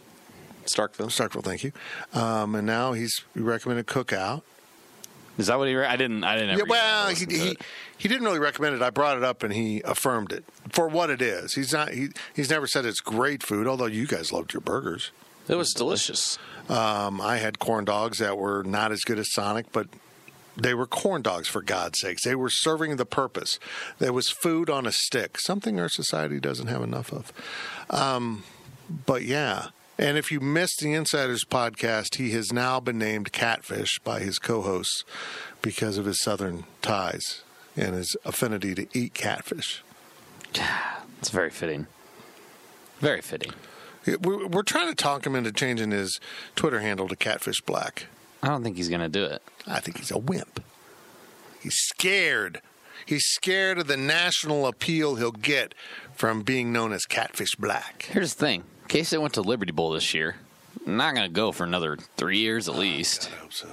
Starkville. 0.64 1.07
Starkville, 1.09 1.45
thank 1.45 1.62
you. 1.62 1.73
Um, 2.12 2.54
and 2.54 2.66
now 2.66 2.93
he's 2.95 3.23
recommended 3.35 3.87
Cookout. 3.87 4.43
Is 5.37 5.49
that 5.49 5.59
what 5.59 5.69
he? 5.69 5.75
Re- 5.75 5.87
I 5.87 5.97
didn't. 5.97 6.23
I 6.25 6.35
didn't. 6.37 6.50
Ever 6.50 6.61
Yeah, 6.61 6.64
well, 6.69 7.09
he, 7.09 7.26
he 7.28 7.59
he 7.99 8.09
didn't 8.09 8.25
really 8.25 8.38
recommend 8.38 8.76
it. 8.76 8.83
I 8.83 8.90
brought 8.90 9.16
it 9.16 9.25
up 9.25 9.43
and 9.43 9.52
he 9.52 9.83
affirmed 9.85 10.33
it 10.33 10.45
for 10.71 10.87
what 10.88 11.11
it 11.11 11.21
is. 11.21 11.54
He's 11.54 11.73
not. 11.73 11.90
He, 11.90 12.09
he's 12.35 12.50
never 12.50 12.66
said 12.66 12.87
it's 12.87 13.00
great 13.00 13.43
food. 13.43 13.66
Although 13.66 13.87
you 13.87 14.07
guys 14.07 14.33
loved 14.33 14.52
your 14.54 14.61
burgers. 14.61 15.11
It 15.49 15.57
was 15.57 15.75
delicious. 15.75 16.38
Um, 16.69 17.21
I 17.21 17.37
had 17.37 17.59
corn 17.59 17.85
dogs 17.85 18.19
that 18.19 18.38
were 18.38 18.62
not 18.62 18.93
as 18.93 19.02
good 19.02 19.19
as 19.19 19.31
Sonic, 19.33 19.73
but 19.73 19.88
they 20.56 20.75
were 20.75 20.87
corn 20.87 21.23
dogs 21.23 21.49
for 21.49 21.62
God's 21.62 22.00
sakes. 22.00 22.25
They 22.25 22.34
were 22.34 22.50
serving 22.50 22.96
the 22.96 23.06
purpose. 23.06 23.58
There 23.99 24.12
was 24.12 24.30
food 24.30 24.70
on 24.70 24.87
a 24.87 24.92
stick, 24.92 25.38
something 25.38 25.80
our 25.80 25.88
society 25.88 26.40
doesn't 26.40 26.68
have 26.68 26.82
enough 26.82 27.12
of. 27.12 27.32
Um, 27.90 28.44
but 29.06 29.23
yeah. 29.23 29.68
And 29.96 30.18
if 30.18 30.32
you 30.32 30.40
missed 30.40 30.80
the 30.80 30.92
Insiders 30.92 31.44
podcast, 31.44 32.16
he 32.16 32.32
has 32.32 32.52
now 32.52 32.80
been 32.80 32.99
named 32.99 33.32
Catfish 33.32 34.00
by 34.00 34.20
his 34.20 34.38
co 34.38 34.62
hosts 34.62 35.04
because 35.62 35.99
of 35.99 36.04
his 36.04 36.20
southern 36.20 36.64
ties 36.82 37.42
and 37.76 37.94
his 37.94 38.16
affinity 38.25 38.75
to 38.75 38.87
eat 38.92 39.14
catfish. 39.14 39.82
It's 41.18 41.30
very 41.30 41.50
fitting. 41.50 41.87
Very 43.00 43.20
fitting. 43.20 43.52
We're, 44.06 44.46
we're 44.46 44.62
trying 44.62 44.88
to 44.88 44.94
talk 44.94 45.26
him 45.26 45.34
into 45.34 45.52
changing 45.52 45.90
his 45.90 46.20
Twitter 46.54 46.80
handle 46.80 47.08
to 47.08 47.16
Catfish 47.16 47.61
Black. 47.62 48.06
I 48.44 48.48
don't 48.48 48.62
think 48.62 48.76
he's 48.76 48.90
going 48.90 49.00
to 49.00 49.08
do 49.08 49.24
it. 49.24 49.40
I 49.66 49.80
think 49.80 49.96
he's 49.96 50.10
a 50.10 50.18
wimp. 50.18 50.62
He's 51.62 51.76
scared. 51.76 52.60
He's 53.06 53.24
scared 53.24 53.78
of 53.78 53.86
the 53.86 53.96
national 53.96 54.66
appeal 54.66 55.14
he'll 55.14 55.32
get 55.32 55.74
from 56.14 56.42
being 56.42 56.70
known 56.70 56.92
as 56.92 57.06
Catfish 57.06 57.54
Black. 57.56 58.06
Here's 58.10 58.34
the 58.34 58.40
thing: 58.40 58.64
State 58.88 59.18
went 59.22 59.32
to 59.34 59.40
Liberty 59.40 59.72
Bowl 59.72 59.92
this 59.92 60.12
year. 60.12 60.36
Not 60.84 61.14
going 61.14 61.26
to 61.26 61.32
go 61.32 61.52
for 61.52 61.64
another 61.64 61.96
three 62.18 62.38
years 62.38 62.68
at 62.68 62.74
oh, 62.74 62.78
least. 62.78 63.30
I 63.32 63.36
hope 63.40 63.52
so. 63.54 63.68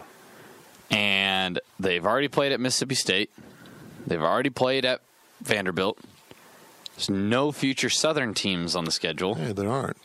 and 0.89 1.59
they've 1.77 2.05
already 2.05 2.29
played 2.29 2.53
at 2.53 2.61
Mississippi 2.61 2.95
State. 2.95 3.29
They've 4.07 4.21
already 4.21 4.49
played 4.49 4.85
at 4.85 5.01
Vanderbilt. 5.41 5.99
There's 6.95 7.09
no 7.09 7.51
future 7.51 7.89
Southern 7.89 8.33
teams 8.33 8.73
on 8.75 8.85
the 8.85 8.91
schedule. 8.91 9.37
Yeah, 9.37 9.51
there 9.51 9.69
aren't. 9.69 9.97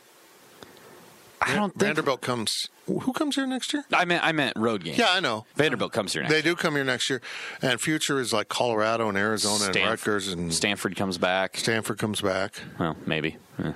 I 1.41 1.55
don't 1.55 1.69
think 1.69 1.81
Vanderbilt 1.81 2.21
comes. 2.21 2.69
Who 2.87 3.13
comes 3.13 3.35
here 3.35 3.45
next 3.45 3.73
year? 3.73 3.83
I 3.93 4.05
meant 4.05 4.23
I 4.23 4.31
meant 4.31 4.57
road 4.57 4.83
games. 4.83 4.97
Yeah, 4.97 5.09
I 5.11 5.19
know. 5.19 5.45
Vanderbilt 5.55 5.91
comes 5.91 6.13
here 6.13 6.23
next. 6.23 6.33
They 6.33 6.41
do 6.41 6.55
come 6.55 6.75
here 6.75 6.83
next 6.83 7.09
year, 7.09 7.21
and 7.61 7.79
future 7.79 8.19
is 8.19 8.33
like 8.33 8.49
Colorado 8.49 9.07
and 9.09 9.17
Arizona 9.17 9.65
and 9.65 9.75
Stanf- 9.75 9.89
Rutgers 9.89 10.27
and 10.29 10.53
Stanford 10.53 10.95
comes 10.95 11.17
back. 11.17 11.57
Stanford 11.57 11.97
comes 11.99 12.21
back. 12.21 12.53
Well, 12.79 12.95
maybe. 13.05 13.37
Eh. 13.63 13.71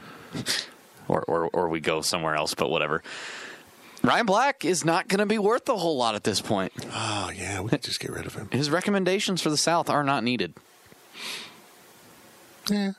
Or, 1.07 1.23
or 1.23 1.49
or 1.51 1.69
we 1.69 1.81
go 1.81 2.01
somewhere 2.01 2.35
else, 2.35 2.53
but 2.53 2.69
whatever. 2.69 3.03
Ryan 4.03 4.25
Black 4.25 4.65
is 4.65 4.83
not 4.83 5.07
going 5.09 5.19
to 5.19 5.25
be 5.27 5.37
worth 5.37 5.69
a 5.69 5.75
whole 5.77 5.97
lot 5.97 6.15
at 6.15 6.23
this 6.23 6.41
point. 6.41 6.71
Oh 6.93 7.31
yeah, 7.35 7.59
we 7.61 7.69
could 7.69 7.83
just 7.83 7.99
get 7.99 8.11
rid 8.11 8.25
of 8.25 8.33
him. 8.33 8.49
His 8.51 8.69
recommendations 8.71 9.41
for 9.41 9.49
the 9.51 9.57
South 9.57 9.89
are 9.89 10.03
not 10.03 10.23
needed. 10.23 10.53
Yeah, 12.69 12.93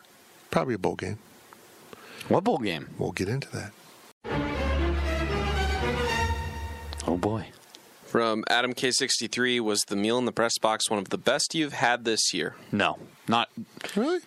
probably 0.50 0.75
a 0.75 0.78
bowl 0.78 0.95
game. 0.97 1.19
What 2.28 2.45
bowl 2.45 2.59
game? 2.59 2.90
We'll 2.99 3.12
get 3.12 3.28
into 3.28 3.50
that. 3.50 3.73
Oh 7.12 7.19
boy. 7.19 7.49
From 8.07 8.42
Adam 8.49 8.73
K63 8.73 9.61
was 9.61 9.83
the 9.83 9.97
meal 9.97 10.16
in 10.16 10.25
the 10.25 10.33
press 10.33 10.57
box 10.57 10.88
one 10.88 10.99
of 10.99 11.11
the 11.11 11.19
best 11.19 11.54
you've 11.54 11.75
had 11.75 12.07
this 12.07 12.33
year? 12.33 12.54
No, 12.73 12.99
not. 13.28 13.50
Really? 13.95 14.21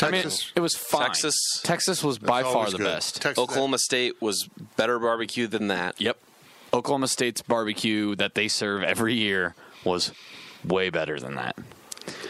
I 0.00 0.10
mean, 0.10 0.22
Texas. 0.22 0.50
it 0.56 0.60
was 0.60 0.74
fine. 0.74 1.08
Texas- 1.08 1.60
Texas 1.62 2.02
was 2.02 2.18
by 2.18 2.42
far 2.42 2.70
the 2.70 2.78
good. 2.78 2.84
best. 2.84 3.20
Texas- 3.20 3.36
Oklahoma 3.42 3.76
State 3.78 4.22
was 4.22 4.48
better 4.78 4.98
barbecue 4.98 5.46
than 5.46 5.68
that. 5.68 6.00
Yep. 6.00 6.16
Oklahoma 6.72 7.06
State's 7.08 7.42
barbecue 7.42 8.14
that 8.16 8.34
they 8.34 8.48
serve 8.48 8.82
every 8.82 9.12
year 9.12 9.54
was 9.84 10.10
way 10.64 10.88
better 10.88 11.20
than 11.20 11.34
that. 11.34 11.54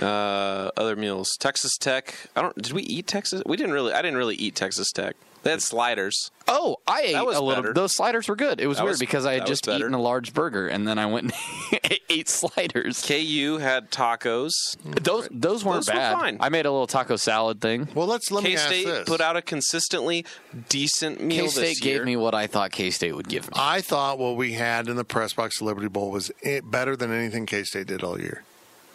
Uh, 0.03 0.73
other 0.77 0.97
meals. 0.97 1.37
Texas 1.39 1.77
Tech. 1.79 2.17
I 2.35 2.43
don't. 2.43 2.61
Did 2.61 2.73
we 2.73 2.83
eat 2.83 3.07
Texas? 3.07 3.41
We 3.47 3.57
didn't 3.57 3.73
really. 3.73 3.93
I 3.93 4.03
didn't 4.03 4.19
really 4.19 4.35
eat 4.35 4.57
Texas 4.57 4.91
Tech. 4.91 5.15
They 5.45 5.51
had 5.51 5.63
sliders. 5.63 6.33
Oh, 6.55 6.77
I 6.87 7.01
ate 7.03 7.25
was 7.27 7.37
a 7.37 7.43
little. 7.43 7.63
better. 7.63 7.75
Those 7.75 7.95
sliders 7.95 8.29
were 8.29 8.37
good. 8.37 8.61
It 8.61 8.67
was 8.67 8.77
That 8.77 8.85
weird 8.85 8.93
was- 8.95 9.01
because 9.01 9.27
I 9.27 9.35
had 9.35 9.47
just 9.47 9.67
eaten 9.69 9.95
a 9.95 10.01
large 10.01 10.35
burger 10.35 10.69
and 10.69 10.87
then 10.87 10.99
I 10.99 11.07
went 11.07 11.33
and 11.73 11.81
ate 12.11 12.29
sliders. 12.29 13.03
KU 13.07 13.59
had 13.59 13.91
tacos. 13.91 14.53
Those 14.85 15.29
those 15.31 15.65
weren't 15.65 15.79
Those 15.87 15.89
were 15.89 15.95
bad. 15.95 16.19
fine. 16.19 16.37
I 16.41 16.49
made 16.51 16.67
a 16.67 16.71
little 16.71 16.87
taco 16.87 17.17
salad 17.17 17.61
thing. 17.61 17.89
Well, 17.95 18.07
let's 18.07 18.31
let 18.31 18.45
me 18.45 18.51
K 18.51 18.57
ask 18.57 18.67
State 18.67 18.85
this. 18.87 19.09
put 19.09 19.21
out 19.21 19.37
a 19.37 19.43
consistently 19.43 20.25
decent 20.69 21.21
meal 21.23 21.45
K 21.45 21.49
State 21.49 21.81
gave 21.81 22.05
me 22.05 22.17
what 22.17 22.35
I 22.35 22.47
thought 22.47 22.71
K 22.73 22.91
State 22.91 23.15
would 23.17 23.29
give 23.29 23.47
me. 23.47 23.53
I 23.57 23.81
thought 23.81 24.19
what 24.19 24.37
we 24.37 24.53
had 24.53 24.89
in 24.89 24.97
the 24.97 25.05
press 25.05 25.33
box 25.33 25.63
Liberty 25.63 25.89
Bowl 25.89 26.11
was 26.11 26.31
better 26.65 26.97
than 26.97 27.13
anything 27.13 27.47
K 27.47 27.63
State 27.65 27.87
did 27.87 28.03
all 28.05 28.21
year. 28.21 28.45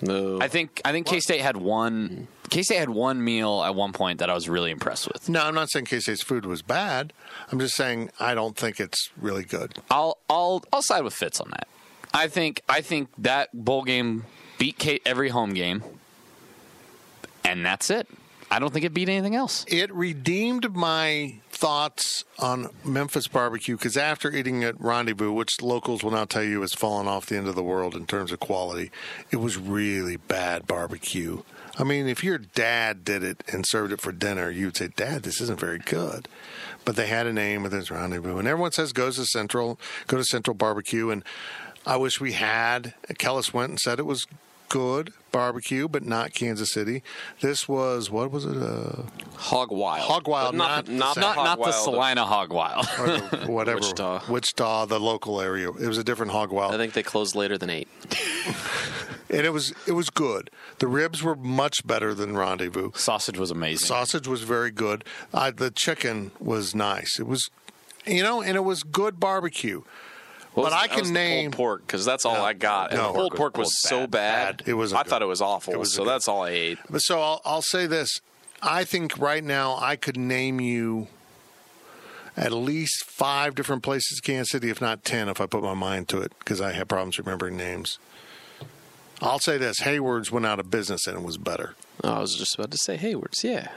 No. 0.02 0.40
I 0.42 0.48
think 0.48 0.82
I 0.86 0.92
think 0.92 1.08
K 1.08 1.20
State 1.20 1.42
had 1.42 1.58
one 1.58 2.28
K 2.50 2.64
State 2.64 2.78
had 2.78 2.90
one 2.90 3.24
meal 3.24 3.64
at 3.64 3.76
one 3.76 3.94
point 3.94 4.20
that 4.20 4.30
I 4.30 4.34
was 4.34 4.48
really 4.48 4.72
impressed 4.72 5.08
with. 5.12 5.28
No, 5.28 5.42
I'm 5.42 5.56
not 5.56 5.70
saying 5.70 5.86
K 5.86 6.00
State's 6.00 6.22
food 6.22 6.46
was 6.46 6.62
bad. 6.62 7.14
I'm 7.52 7.60
just 7.60 7.76
saying 7.76 8.12
I 8.20 8.36
don't 8.36 8.56
think 8.56 8.80
it's 8.80 9.10
really 9.18 9.44
good. 9.44 9.76
I'll 9.90 10.18
I'll 10.30 10.64
I'll 10.72 10.82
side 10.82 11.04
with 11.04 11.14
Fitz 11.14 11.42
on 11.42 11.50
that. 11.52 11.68
I 12.14 12.28
think 12.28 12.62
I 12.70 12.82
think 12.82 13.10
that 13.18 13.50
bowl 13.54 13.84
game 13.84 14.26
beat 14.58 14.78
K 14.78 15.00
every 15.06 15.30
home 15.30 15.54
game, 15.54 15.84
and 17.44 17.66
that's 17.66 17.90
it. 17.90 18.08
I 18.50 18.60
don't 18.60 18.72
think 18.72 18.86
it 18.86 18.94
beat 18.94 19.10
anything 19.10 19.36
else. 19.36 19.66
It 19.68 19.94
redeemed 19.94 20.74
my 20.74 21.36
thoughts 21.58 22.24
on 22.38 22.70
Memphis 22.86 23.28
barbecue 23.28 23.76
because 23.76 23.98
after 23.98 24.32
eating 24.32 24.64
at 24.64 24.80
Rendezvous, 24.80 25.32
which 25.32 25.60
locals 25.62 26.04
will 26.04 26.12
now 26.12 26.26
tell 26.26 26.44
you 26.44 26.62
has 26.62 26.74
fallen 26.74 27.08
off 27.08 27.26
the 27.26 27.36
end 27.36 27.48
of 27.48 27.56
the 27.56 27.64
world 27.64 27.96
in 27.96 28.06
terms 28.06 28.32
of 28.32 28.40
quality, 28.40 28.92
it 29.32 29.38
was 29.38 29.58
really 29.58 30.18
bad 30.18 30.68
barbecue. 30.68 31.42
I 31.80 31.84
mean, 31.84 32.08
if 32.08 32.24
your 32.24 32.38
dad 32.38 33.04
did 33.04 33.24
it 33.24 33.44
and 33.52 33.66
served 33.68 33.92
it 33.92 34.02
for 34.02 34.12
dinner, 34.12 34.52
you'd 34.52 34.78
say, 34.78 34.90
Dad, 34.96 35.24
this 35.24 35.42
isn't 35.42 35.60
very 35.60 35.80
good. 35.80 36.28
But 36.86 36.96
they 36.96 37.08
had 37.08 37.28
a 37.28 37.34
name 37.34 37.64
with 37.64 37.72
this 37.72 37.92
rendezvous. 37.92 38.38
And 38.38 38.48
everyone 38.48 38.72
says 38.72 38.94
goes 38.94 39.18
to 39.18 39.26
Central, 39.26 39.80
go 40.08 40.18
to 40.18 40.24
Central 40.24 40.56
Barbecue. 40.56 41.10
And 41.10 41.24
I 41.86 41.98
wish 41.98 42.20
we 42.20 42.34
had. 42.34 42.94
Kellis 43.14 43.54
went 43.54 43.70
and 43.70 43.80
said 43.80 44.00
it 44.00 44.06
was 44.06 44.26
good 44.70 45.14
barbecue, 45.32 45.88
but 45.88 46.04
not 46.04 46.34
Kansas 46.34 46.72
City. 46.72 47.04
This 47.42 47.68
was, 47.68 48.10
what 48.10 48.32
was 48.32 48.46
it? 48.46 48.58
Uh, 48.58 49.04
Hog 49.36 49.72
Wild. 49.72 50.02
Hog 50.02 50.28
Wild, 50.28 50.52
But 50.54 50.58
not, 50.58 50.88
not 50.88 50.90
not, 50.90 51.16
the 51.16 51.22
the 51.22 51.28
Not 51.28 51.36
Hog 51.36 51.46
not 51.46 51.56
the 51.58 51.62
Wild. 51.62 51.74
Salina 51.76 52.26
Hog 52.26 52.52
Wild. 52.54 52.88
or 53.00 53.06
the- 53.08 53.46
whatever. 53.52 53.80
Wichita. 53.80 54.22
Wichita, 54.30 54.86
the 54.86 55.00
local 55.00 55.40
area. 55.42 55.70
It 55.70 55.88
was 55.88 55.98
a 55.98 56.04
different 56.04 56.32
hog 56.32 56.52
wild. 56.52 56.74
I 56.74 56.78
think 56.78 56.94
they 56.94 57.04
closed 57.04 57.36
later 57.36 57.58
than 57.58 57.70
eight. 57.70 57.88
and 59.30 59.42
it 59.46 59.52
was 59.54 59.74
it 59.88 59.92
was 59.94 60.10
good. 60.10 60.50
The 60.80 60.88
ribs 60.88 61.22
were 61.24 61.36
much 61.36 61.86
better 61.86 62.14
than 62.14 62.36
Rendezvous. 62.38 62.92
Sausage 62.96 63.38
was 63.38 63.52
amazing. 63.52 63.86
Sausage 63.88 64.28
was 64.28 64.42
very 64.44 64.72
good. 64.72 65.04
Uh, 65.34 65.52
the 65.52 65.72
chicken 65.72 66.32
was 66.40 66.74
nice. 66.74 67.20
It 67.20 67.28
was, 67.28 67.50
you 68.06 68.24
know, 68.24 68.42
and 68.42 68.56
it 68.56 68.64
was 68.64 68.84
good 68.84 69.20
barbecue. 69.20 69.84
What 70.58 70.64
But 70.72 70.74
was- 70.74 70.74
I 70.74 70.88
can 70.88 71.14
name- 71.14 71.52
pork 71.52 71.86
because 71.86 72.04
that's 72.04 72.26
all 72.26 72.34
No, 72.34 72.44
I 72.44 72.54
got. 72.54 72.90
And 72.90 73.00
no. 73.00 73.10
the 73.10 73.14
pulled 73.14 73.32
Pork 73.36 73.54
pork 73.54 73.58
was 73.58 73.68
was 73.68 73.80
so 73.82 74.08
bad. 74.08 74.58
bad. 74.58 74.68
It 74.68 74.74
wasn't 74.74 75.00
I 75.00 75.04
good. 75.04 75.10
thought 75.12 75.22
it 75.22 75.26
was 75.26 75.40
awful. 75.40 75.72
It 75.72 75.78
was 75.80 75.94
so 75.94 76.04
good. 76.04 76.10
that's 76.10 76.28
all 76.28 76.42
I 76.42 76.50
ate. 76.50 76.80
But 76.90 77.02
so 77.04 77.22
I'll, 77.22 77.42
I'll 77.46 77.62
say 77.62 77.86
this. 77.86 78.22
I 78.64 78.84
think 78.84 79.20
right 79.20 79.44
now 79.44 79.78
I 79.80 79.96
could 79.98 80.18
name 80.18 80.60
you 80.60 81.10
at 82.36 82.52
least 82.52 83.04
five 83.06 83.54
different 83.54 83.84
places 83.84 84.20
in 84.20 84.26
Kansas 84.34 84.50
City, 84.50 84.72
if 84.72 84.82
not 84.82 85.04
ten, 85.06 85.30
if 85.30 85.40
I 85.40 85.46
put 85.46 85.62
my 85.62 85.76
mind 85.76 86.08
to 86.10 86.22
it, 86.22 86.32
because 86.40 86.60
I 86.60 86.72
have 86.72 86.88
problems 86.88 87.20
remembering 87.20 87.56
names. 87.56 88.00
I'll 89.22 89.38
say 89.40 89.60
this: 89.60 89.82
Hayward's 89.82 90.32
went 90.32 90.48
out 90.48 90.60
of 90.60 90.72
business 90.72 91.06
and 91.06 91.18
it 91.18 91.24
was 91.24 91.38
better. 91.38 91.76
I 92.04 92.18
was 92.20 92.36
just 92.36 92.56
about 92.56 92.72
to 92.72 92.78
say 92.80 92.96
Hayward's. 92.98 93.44
Yeah. 93.44 93.68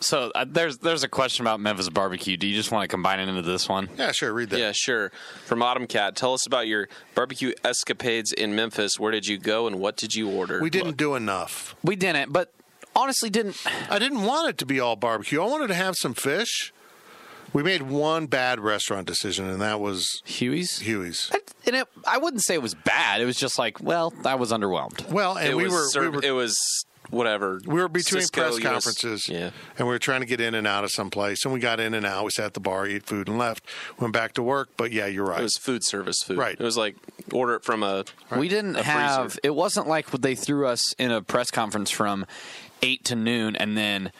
So 0.00 0.32
uh, 0.34 0.46
there's 0.48 0.78
there's 0.78 1.02
a 1.02 1.08
question 1.08 1.44
about 1.44 1.60
Memphis 1.60 1.88
barbecue. 1.90 2.36
Do 2.36 2.46
you 2.46 2.54
just 2.54 2.72
want 2.72 2.82
to 2.84 2.88
combine 2.88 3.20
it 3.20 3.28
into 3.28 3.42
this 3.42 3.68
one? 3.68 3.88
Yeah, 3.98 4.12
sure. 4.12 4.32
Read 4.32 4.50
that. 4.50 4.58
Yeah, 4.58 4.72
sure. 4.72 5.12
From 5.44 5.62
Autumn 5.62 5.86
Cat, 5.86 6.16
tell 6.16 6.32
us 6.32 6.46
about 6.46 6.66
your 6.66 6.88
barbecue 7.14 7.52
escapades 7.64 8.32
in 8.32 8.54
Memphis. 8.54 8.98
Where 8.98 9.12
did 9.12 9.26
you 9.26 9.36
go 9.38 9.66
and 9.66 9.78
what 9.78 9.96
did 9.96 10.14
you 10.14 10.30
order? 10.30 10.60
We 10.62 10.70
didn't 10.70 10.96
do 10.96 11.14
enough. 11.16 11.74
We 11.84 11.96
didn't, 11.96 12.32
but 12.32 12.50
honestly, 12.96 13.28
didn't. 13.28 13.56
I 13.90 13.98
didn't 13.98 14.22
want 14.24 14.48
it 14.48 14.58
to 14.58 14.66
be 14.66 14.80
all 14.80 14.96
barbecue. 14.96 15.40
I 15.42 15.46
wanted 15.46 15.68
to 15.68 15.74
have 15.74 15.96
some 15.96 16.14
fish. 16.14 16.72
We 17.52 17.62
made 17.64 17.82
one 17.82 18.26
bad 18.26 18.60
restaurant 18.60 19.06
decision, 19.08 19.48
and 19.50 19.60
that 19.60 19.80
was 19.80 20.22
Huey's. 20.24 20.78
Huey's. 20.78 21.30
I- 21.34 21.40
And 21.66 21.76
it, 21.76 21.88
I 22.06 22.16
wouldn't 22.16 22.42
say 22.44 22.54
it 22.54 22.62
was 22.62 22.74
bad. 22.74 23.20
It 23.20 23.24
was 23.26 23.36
just 23.36 23.58
like, 23.58 23.80
well, 23.82 24.14
I 24.24 24.36
was 24.36 24.50
underwhelmed. 24.52 25.10
Well, 25.10 25.36
and 25.36 25.48
It 25.48 25.56
we 25.56 25.64
was 25.64 25.72
were, 25.72 25.86
served- 25.88 26.10
we 26.12 26.16
were 26.18 26.24
it 26.24 26.30
was 26.30 26.56
whatever. 27.10 27.60
we 27.66 27.74
were 27.80 27.88
between 27.88 28.20
Cisco, 28.22 28.42
press 28.42 28.56
US 28.58 28.62
conferences, 28.62 29.28
Yeah. 29.28 29.50
and 29.78 29.86
we 29.86 29.92
were 29.94 29.98
trying 29.98 30.20
to 30.20 30.26
get 30.26 30.40
in 30.40 30.54
and 30.54 30.66
out 30.66 30.84
of 30.84 30.90
some 30.90 31.10
place, 31.10 31.44
and 31.44 31.52
we 31.54 31.60
got 31.60 31.80
in 31.80 31.94
and 31.94 32.06
out. 32.06 32.24
We 32.24 32.30
sat 32.30 32.46
at 32.46 32.54
the 32.54 32.60
bar, 32.60 32.86
ate 32.86 33.04
food, 33.06 33.28
and 33.28 33.38
left. 33.38 33.64
Went 33.98 34.12
back 34.12 34.32
to 34.34 34.42
work, 34.42 34.70
but 34.76 34.92
yeah, 34.92 35.06
you're 35.06 35.26
right. 35.26 35.40
It 35.40 35.44
was 35.44 35.56
food 35.56 35.84
service 35.84 36.22
food. 36.24 36.38
Right. 36.38 36.56
It 36.58 36.62
was 36.64 36.76
like 36.76 36.96
order 37.32 37.54
it 37.54 37.64
from 37.64 37.82
a. 37.82 38.04
We 38.36 38.48
didn't 38.48 38.76
A 38.76 38.82
have. 38.82 39.32
freezer. 39.32 39.40
It 39.44 39.54
wasn't 39.54 39.86
like 39.88 40.10
they 40.10 40.34
threw 40.34 40.66
us 40.66 40.92
in 40.94 41.10
a 41.10 41.22
press 41.22 41.50
conference 41.50 41.90
from 41.90 42.26
eight 42.82 43.04
to 43.06 43.14
noon, 43.16 43.56
and 43.56 43.76
then 43.76 44.10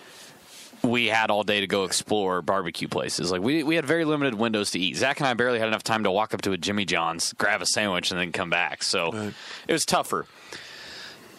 we 0.83 1.07
had 1.09 1.31
all 1.31 1.43
day 1.43 1.61
to 1.61 1.67
go 1.67 1.85
explore 1.85 2.41
barbecue 2.41 2.89
places. 2.89 3.31
Like 3.31 3.43
we 3.43 3.63
we 3.63 3.75
had 3.77 3.85
very 3.85 4.05
limited 4.07 4.35
windows 4.35 4.71
to 4.73 4.79
eat. 4.79 4.97
Zach 4.97 5.21
and 5.21 5.27
I 5.27 5.35
barely 5.35 5.59
had 5.59 5.69
enough 5.69 5.83
time 5.83 6.05
to 6.05 6.11
walk 6.11 6.33
up 6.33 6.41
to 6.43 6.53
a 6.53 6.57
Jimmy 6.57 6.87
John's, 6.87 7.35
grab 7.35 7.61
a 7.61 7.67
sandwich, 7.67 8.11
and 8.11 8.19
then 8.19 8.33
come 8.33 8.49
back. 8.51 8.83
So 8.83 9.33
it 9.69 9.73
was 9.73 9.85
tougher. 9.85 10.27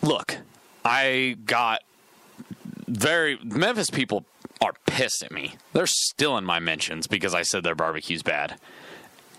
Look, 0.04 0.38
I 0.84 1.38
got 1.46 1.84
very 2.88 3.38
Memphis 3.44 3.90
people 3.90 4.26
are 4.62 4.74
pissed 4.86 5.24
at 5.24 5.32
me. 5.32 5.56
They're 5.74 5.88
still 5.88 6.38
in 6.38 6.46
my 6.46 6.60
mentions 6.60 7.08
because 7.08 7.34
I 7.34 7.42
said 7.42 7.64
their 7.64 7.76
barbecue's 7.76 8.24
bad. 8.24 8.60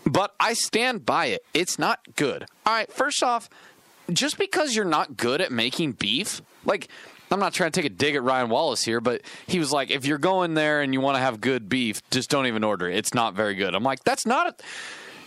But 0.05 0.35
I 0.41 0.55
stand 0.55 1.07
by 1.07 1.27
it. 1.27 1.45
It's 1.55 1.79
not 1.79 2.01
good. 2.17 2.47
All 2.67 2.73
right, 2.73 2.93
first 2.93 3.23
off, 3.23 3.49
just 4.13 4.37
because 4.37 4.75
you're 4.75 4.85
not 4.85 5.17
good 5.17 5.41
at 5.41 5.53
making 5.53 5.93
beef, 5.93 6.43
like 6.65 6.89
I'm 7.31 7.41
not 7.41 7.55
trying 7.55 7.71
to 7.71 7.81
take 7.81 7.91
a 7.91 7.95
dig 7.95 8.15
at 8.15 8.23
Ryan 8.23 8.51
Wallace 8.51 8.83
here, 8.83 9.01
but 9.01 9.23
he 9.47 9.59
was 9.59 9.73
like, 9.73 9.91
if 9.91 10.05
you're 10.05 10.19
going 10.19 10.55
there 10.55 10.83
and 10.83 10.93
you 10.93 11.01
want 11.01 11.17
to 11.17 11.21
have 11.21 11.41
good 11.41 11.69
beef, 11.69 12.03
just 12.11 12.29
don't 12.29 12.47
even 12.47 12.65
order 12.65 12.89
it. 12.89 12.97
It's 12.97 13.15
not 13.15 13.35
very 13.35 13.55
good. 13.55 13.75
I'm 13.75 13.85
like, 13.85 14.05
that's 14.05 14.27
not 14.27 14.49
a. 14.49 14.65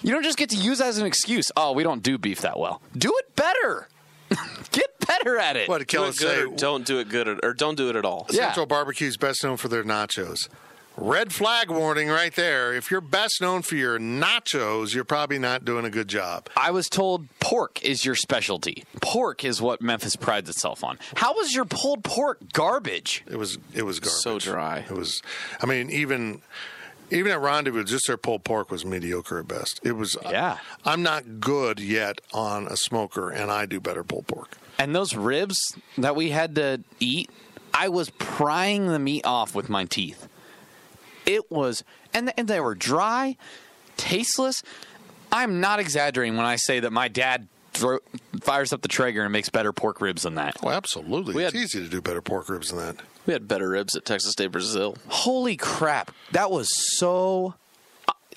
You 0.03 0.11
don't 0.11 0.23
just 0.23 0.37
get 0.37 0.49
to 0.51 0.57
use 0.57 0.79
that 0.79 0.87
as 0.87 0.97
an 0.99 1.07
excuse. 1.07 1.51
Oh, 1.57 1.71
we 1.71 1.83
don't 1.83 2.03
do 2.03 2.17
beef 2.17 2.41
that 2.41 2.59
well. 2.59 2.81
Do 2.95 3.11
it 3.17 3.35
better. 3.35 3.87
get 4.71 4.99
better 5.05 5.37
at 5.37 5.55
it. 5.55 5.69
what 5.69 5.79
did 5.79 5.87
do 5.87 6.11
say? 6.11 6.41
Or 6.41 6.47
don't 6.55 6.85
do 6.85 6.99
it 6.99 7.09
good 7.09 7.27
at, 7.27 7.39
or 7.43 7.53
don't 7.53 7.75
do 7.75 7.89
it 7.89 7.95
at 7.95 8.05
all. 8.05 8.25
Yeah. 8.29 8.45
Central 8.45 8.65
Barbecue 8.65 9.07
is 9.07 9.17
best 9.17 9.43
known 9.43 9.57
for 9.57 9.67
their 9.67 9.83
nachos. 9.83 10.47
Red 10.97 11.33
flag 11.33 11.69
warning 11.69 12.07
right 12.07 12.33
there. 12.33 12.73
If 12.73 12.89
you're 12.89 13.01
best 13.01 13.41
known 13.41 13.63
for 13.63 13.75
your 13.75 13.99
nachos, 13.99 14.93
you're 14.93 15.03
probably 15.03 15.37
not 15.37 15.65
doing 15.65 15.83
a 15.83 15.89
good 15.89 16.07
job. 16.07 16.47
I 16.55 16.71
was 16.71 16.87
told 16.87 17.27
pork 17.41 17.83
is 17.83 18.05
your 18.05 18.15
specialty. 18.15 18.85
Pork 19.01 19.43
is 19.43 19.61
what 19.61 19.81
Memphis 19.81 20.15
prides 20.15 20.49
itself 20.49 20.85
on. 20.85 20.97
How 21.15 21.33
was 21.33 21.53
your 21.53 21.65
pulled 21.65 22.05
pork 22.05 22.39
garbage? 22.53 23.25
It 23.29 23.35
was 23.35 23.57
it 23.73 23.83
was 23.83 23.99
garbage. 23.99 24.21
So 24.21 24.39
dry. 24.39 24.79
It 24.79 24.91
was. 24.91 25.21
I 25.61 25.65
mean, 25.65 25.89
even 25.89 26.41
Even 27.11 27.31
at 27.31 27.39
Rendezvous, 27.39 27.83
just 27.83 28.07
their 28.07 28.17
pulled 28.17 28.43
pork 28.43 28.71
was 28.71 28.85
mediocre 28.85 29.39
at 29.39 29.47
best. 29.47 29.79
It 29.83 29.93
was. 29.93 30.15
Uh, 30.17 30.29
yeah. 30.31 30.57
I'm 30.83 31.03
not 31.03 31.39
good 31.39 31.79
yet 31.79 32.19
on 32.33 32.67
a 32.67 32.75
smoker, 32.75 33.29
and 33.29 33.51
I 33.51 33.65
do 33.65 33.79
better 33.79 34.03
pulled 34.03 34.27
pork. 34.27 34.57
And 34.77 34.95
those 34.95 35.15
ribs 35.15 35.75
that 35.97 36.15
we 36.15 36.31
had 36.31 36.55
to 36.55 36.81
eat, 36.99 37.29
I 37.73 37.89
was 37.89 38.09
prying 38.09 38.87
the 38.87 38.99
meat 38.99 39.25
off 39.25 39.55
with 39.55 39.69
my 39.69 39.85
teeth. 39.85 40.27
It 41.25 41.51
was, 41.51 41.83
and, 42.13 42.33
and 42.37 42.47
they 42.47 42.59
were 42.59 42.75
dry, 42.75 43.37
tasteless. 43.97 44.63
I'm 45.31 45.59
not 45.59 45.79
exaggerating 45.79 46.37
when 46.37 46.45
I 46.45 46.55
say 46.55 46.79
that 46.81 46.91
my 46.91 47.07
dad 47.07 47.47
throw, 47.73 47.99
fires 48.41 48.73
up 48.73 48.81
the 48.81 48.87
Traeger 48.87 49.23
and 49.23 49.31
makes 49.31 49.49
better 49.49 49.73
pork 49.73 50.01
ribs 50.01 50.23
than 50.23 50.35
that. 50.35 50.57
Oh, 50.63 50.69
absolutely. 50.69 51.43
It's 51.43 51.55
easy 51.55 51.83
to 51.83 51.89
do 51.89 52.01
better 52.01 52.21
pork 52.21 52.49
ribs 52.49 52.69
than 52.69 52.79
that. 52.79 52.97
We 53.25 53.33
had 53.33 53.47
better 53.47 53.69
ribs 53.69 53.95
at 53.95 54.05
Texas 54.05 54.35
de 54.35 54.47
Brazil. 54.47 54.97
Holy 55.07 55.55
crap. 55.57 56.11
That 56.31 56.51
was 56.51 56.69
so. 56.97 57.55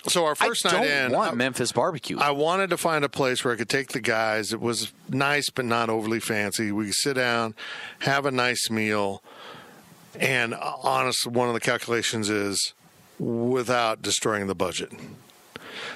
So 0.07 0.25
our 0.25 0.35
first 0.35 0.65
I 0.65 0.71
night 0.71 0.87
don't 0.89 1.07
in, 1.07 1.13
want 1.13 1.33
I- 1.33 1.35
Memphis 1.35 1.73
barbecue. 1.73 2.19
I 2.19 2.31
wanted 2.31 2.71
to 2.71 2.77
find 2.77 3.05
a 3.05 3.09
place 3.09 3.45
where 3.45 3.53
I 3.53 3.57
could 3.57 3.69
take 3.69 3.89
the 3.89 4.01
guys. 4.01 4.53
It 4.53 4.61
was 4.61 4.93
nice, 5.09 5.51
but 5.51 5.65
not 5.65 5.91
overly 5.91 6.21
fancy. 6.21 6.73
We 6.73 6.87
could 6.87 6.95
sit 6.95 7.15
down, 7.15 7.55
have 8.01 8.25
a 8.25 8.31
nice 8.31 8.71
meal, 8.71 9.23
and 10.19 10.55
uh, 10.55 10.73
honest, 10.83 11.27
one 11.27 11.49
of 11.49 11.55
the 11.55 11.61
calculations 11.61 12.31
is 12.31 12.73
without 13.19 14.01
destroying 14.01 14.47
the 14.47 14.55
budget. 14.55 14.93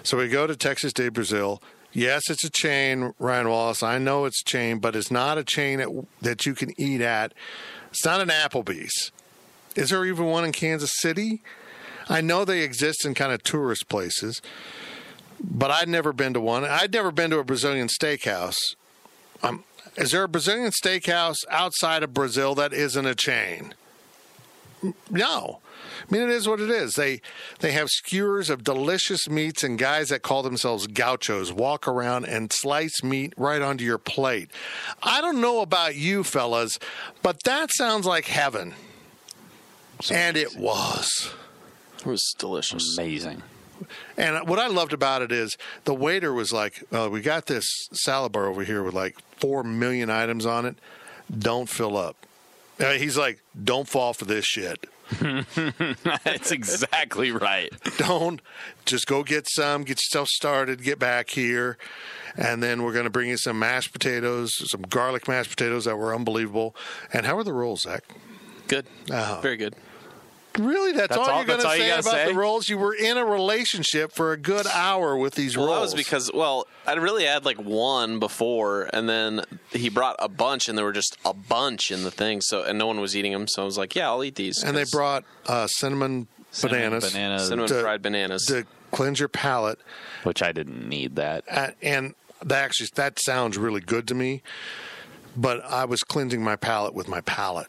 So 0.02 0.18
we 0.18 0.28
go 0.28 0.46
to 0.46 0.56
Texas 0.56 0.92
de 0.92 1.08
Brazil. 1.08 1.62
Yes, 1.92 2.28
it's 2.28 2.42
a 2.44 2.50
chain, 2.50 3.12
Ryan 3.18 3.48
Wallace. 3.48 3.82
I 3.82 3.98
know 3.98 4.24
it's 4.24 4.40
a 4.42 4.44
chain, 4.44 4.78
but 4.78 4.96
it's 4.96 5.10
not 5.10 5.38
a 5.38 5.44
chain 5.44 5.78
that, 5.78 5.88
that 6.22 6.44
you 6.44 6.54
can 6.54 6.72
eat 6.80 7.00
at. 7.00 7.32
It's 7.92 8.04
not 8.04 8.20
an 8.20 8.28
Applebee's. 8.28 9.12
Is 9.76 9.90
there 9.90 10.04
even 10.04 10.26
one 10.26 10.44
in 10.44 10.52
Kansas 10.52 10.90
City? 11.00 11.42
I 12.08 12.20
know 12.20 12.44
they 12.44 12.60
exist 12.60 13.06
in 13.06 13.14
kind 13.14 13.32
of 13.32 13.42
tourist 13.42 13.88
places 13.88 14.42
but 15.42 15.70
I'd 15.70 15.88
never 15.88 16.12
been 16.12 16.34
to 16.34 16.40
one. 16.40 16.64
I'd 16.64 16.92
never 16.92 17.10
been 17.10 17.30
to 17.30 17.38
a 17.38 17.44
Brazilian 17.44 17.88
steakhouse. 17.88 18.56
Um, 19.42 19.64
is 19.96 20.12
there 20.12 20.24
a 20.24 20.28
Brazilian 20.28 20.70
steakhouse 20.70 21.38
outside 21.50 22.02
of 22.02 22.14
Brazil 22.14 22.54
that 22.54 22.72
isn't 22.72 23.06
a 23.06 23.14
chain? 23.14 23.74
M- 24.82 24.94
No. 25.10 25.60
I 26.08 26.12
mean, 26.12 26.22
it 26.22 26.30
is 26.30 26.48
what 26.48 26.60
it 26.60 26.70
is. 26.70 26.94
They 26.94 27.20
they 27.60 27.72
have 27.72 27.88
skewers 27.88 28.50
of 28.50 28.64
delicious 28.64 29.28
meats, 29.28 29.62
and 29.62 29.78
guys 29.78 30.08
that 30.08 30.22
call 30.22 30.42
themselves 30.42 30.86
gauchos 30.86 31.52
walk 31.52 31.86
around 31.86 32.24
and 32.24 32.52
slice 32.52 33.02
meat 33.02 33.32
right 33.36 33.62
onto 33.62 33.84
your 33.84 33.98
plate. 33.98 34.50
I 35.02 35.20
don't 35.20 35.40
know 35.40 35.60
about 35.60 35.94
you 35.96 36.24
fellas, 36.24 36.78
but 37.22 37.42
that 37.44 37.70
sounds 37.72 38.06
like 38.06 38.26
heaven. 38.26 38.74
And 40.10 40.36
it 40.36 40.56
was. 40.56 41.32
It 41.98 42.06
was 42.06 42.34
delicious. 42.38 42.96
Amazing. 42.98 43.42
And 44.16 44.48
what 44.48 44.58
I 44.58 44.66
loved 44.66 44.92
about 44.92 45.22
it 45.22 45.30
is 45.32 45.56
the 45.84 45.94
waiter 45.94 46.32
was 46.32 46.52
like, 46.52 46.82
uh, 46.92 47.08
"We 47.10 47.20
got 47.20 47.46
this 47.46 47.64
salad 47.92 48.32
bar 48.32 48.46
over 48.46 48.64
here 48.64 48.82
with 48.82 48.94
like 48.94 49.16
four 49.38 49.62
million 49.62 50.10
items 50.10 50.46
on 50.46 50.66
it. 50.66 50.76
Don't 51.36 51.68
fill 51.68 51.96
up." 51.96 52.16
Uh, 52.80 52.92
he's 52.92 53.16
like, 53.16 53.42
"Don't 53.62 53.88
fall 53.88 54.12
for 54.12 54.24
this 54.24 54.44
shit. 54.44 54.86
That's 56.24 56.50
exactly 56.52 57.30
right. 57.30 57.70
Don't 57.98 58.40
just 58.84 59.06
go 59.06 59.22
get 59.22 59.46
some, 59.48 59.82
get 59.82 59.98
yourself 59.98 60.28
started, 60.28 60.82
get 60.82 60.98
back 60.98 61.30
here, 61.30 61.76
and 62.36 62.62
then 62.62 62.82
we're 62.82 62.92
going 62.92 63.04
to 63.04 63.10
bring 63.10 63.28
you 63.28 63.36
some 63.36 63.58
mashed 63.58 63.92
potatoes, 63.92 64.50
some 64.70 64.82
garlic 64.82 65.28
mashed 65.28 65.50
potatoes 65.50 65.84
that 65.84 65.96
were 65.96 66.14
unbelievable. 66.14 66.74
And 67.12 67.26
how 67.26 67.36
are 67.36 67.44
the 67.44 67.52
rolls, 67.52 67.82
Zach? 67.82 68.04
Good. 68.68 68.86
Oh. 69.10 69.40
Very 69.42 69.56
good. 69.56 69.74
Really, 70.58 70.92
that's, 70.92 71.08
That's 71.16 71.18
all, 71.18 71.30
all- 71.30 71.36
you're 71.38 71.46
going 71.46 71.60
to 71.60 71.68
say 71.68 71.90
about 71.90 72.04
say? 72.04 72.26
the 72.26 72.34
rolls? 72.34 72.68
You 72.68 72.76
were 72.78 72.94
in 72.94 73.16
a 73.16 73.24
relationship 73.24 74.12
for 74.12 74.32
a 74.32 74.36
good 74.36 74.66
hour 74.66 75.16
with 75.16 75.34
these 75.34 75.56
Well, 75.56 75.66
rolls. 75.66 75.76
that 75.78 75.82
was 75.82 75.94
because 75.94 76.30
well, 76.32 76.66
I 76.86 76.92
really 76.94 77.24
had 77.24 77.44
like 77.44 77.56
one 77.58 78.18
before, 78.18 78.88
and 78.92 79.08
then 79.08 79.42
he 79.70 79.88
brought 79.88 80.16
a 80.18 80.28
bunch, 80.28 80.68
and 80.68 80.76
there 80.76 80.84
were 80.84 80.92
just 80.92 81.16
a 81.24 81.32
bunch 81.32 81.90
in 81.90 82.04
the 82.04 82.10
thing. 82.10 82.40
So 82.42 82.62
and 82.64 82.78
no 82.78 82.86
one 82.86 83.00
was 83.00 83.16
eating 83.16 83.32
them, 83.32 83.48
so 83.48 83.62
I 83.62 83.64
was 83.64 83.78
like, 83.78 83.94
yeah, 83.96 84.08
I'll 84.08 84.22
eat 84.24 84.34
these. 84.34 84.62
and 84.62 84.76
they 84.76 84.84
brought 84.90 85.24
uh, 85.46 85.66
cinnamon, 85.68 86.28
Cinnamon 86.50 86.80
bananas, 86.90 87.12
bananas, 87.12 87.48
cinnamon 87.48 87.68
to- 87.68 87.80
fried 87.80 88.02
bananas. 88.02 88.44
to 88.46 88.64
cleanse 88.90 89.18
your 89.20 89.28
palate. 89.30 89.78
which 90.24 90.42
I 90.42 90.52
didn't 90.52 90.86
need 90.88 91.16
that. 91.16 91.44
Uh, 91.50 91.70
and 91.80 92.14
that 92.44 92.64
actually 92.64 92.88
that 92.96 93.18
sounds 93.18 93.56
really 93.56 93.80
good 93.80 94.06
to 94.08 94.14
me. 94.14 94.42
But 95.34 95.64
I 95.64 95.86
was 95.86 96.02
cleansing 96.04 96.42
my 96.44 96.56
palate 96.56 96.92
with 96.92 97.08
my 97.08 97.22
palate. 97.22 97.68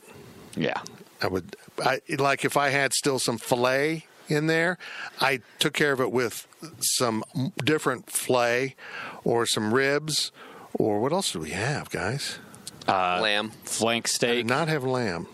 Yeah. 0.57 0.81
I 1.23 1.27
would, 1.27 1.55
I 1.83 2.01
like 2.17 2.43
if 2.45 2.57
I 2.57 2.69
had 2.69 2.93
still 2.93 3.19
some 3.19 3.37
fillet 3.37 4.05
in 4.27 4.47
there, 4.47 4.77
I 5.19 5.41
took 5.59 5.73
care 5.73 5.91
of 5.93 5.99
it 6.01 6.11
with 6.11 6.47
some 6.79 7.23
different 7.63 8.09
fillet 8.09 8.75
or 9.23 9.45
some 9.45 9.73
ribs 9.73 10.31
or 10.73 10.99
what 10.99 11.11
else 11.13 11.31
do 11.31 11.39
we 11.39 11.51
have, 11.51 11.89
guys? 11.89 12.39
Uh, 12.87 13.19
lamb. 13.21 13.51
Flank 13.63 14.05
I 14.05 14.07
did 14.07 14.13
steak. 14.13 14.45
not 14.45 14.67
have 14.67 14.83
lamb. 14.83 15.27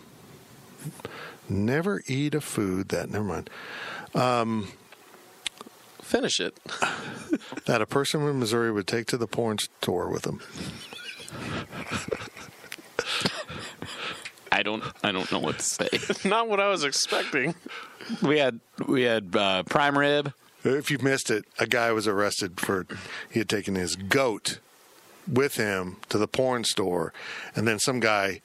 Never 1.48 2.02
eat 2.06 2.34
a 2.34 2.40
food 2.40 2.90
that. 2.90 3.10
Never 3.10 3.24
mind. 3.24 3.50
Um, 4.14 4.68
Finish 6.02 6.40
it. 6.40 6.56
That 7.66 7.80
a 7.80 7.86
person 7.86 8.26
in 8.26 8.40
Missouri 8.40 8.72
would 8.72 8.88
take 8.88 9.06
to 9.08 9.16
the 9.16 9.28
porn 9.28 9.58
store 9.58 10.08
with 10.08 10.22
them. 10.22 10.40
I 14.52 14.62
don't. 14.62 14.82
I 15.02 15.12
don't 15.12 15.30
know 15.30 15.38
what 15.38 15.58
to 15.58 15.64
say. 15.64 15.88
Not 16.28 16.48
what 16.48 16.60
I 16.60 16.68
was 16.68 16.84
expecting. 16.84 17.54
we 18.22 18.38
had 18.38 18.60
we 18.86 19.02
had 19.02 19.34
uh, 19.36 19.62
prime 19.64 19.96
rib. 19.96 20.32
If 20.64 20.90
you 20.90 20.98
missed 20.98 21.30
it, 21.30 21.44
a 21.58 21.66
guy 21.66 21.92
was 21.92 22.06
arrested 22.06 22.60
for 22.60 22.86
he 23.30 23.38
had 23.38 23.48
taken 23.48 23.74
his 23.76 23.96
goat 23.96 24.58
with 25.30 25.54
him 25.56 25.96
to 26.08 26.18
the 26.18 26.28
porn 26.28 26.64
store, 26.64 27.12
and 27.54 27.66
then 27.66 27.78
some 27.78 28.00
guy. 28.00 28.40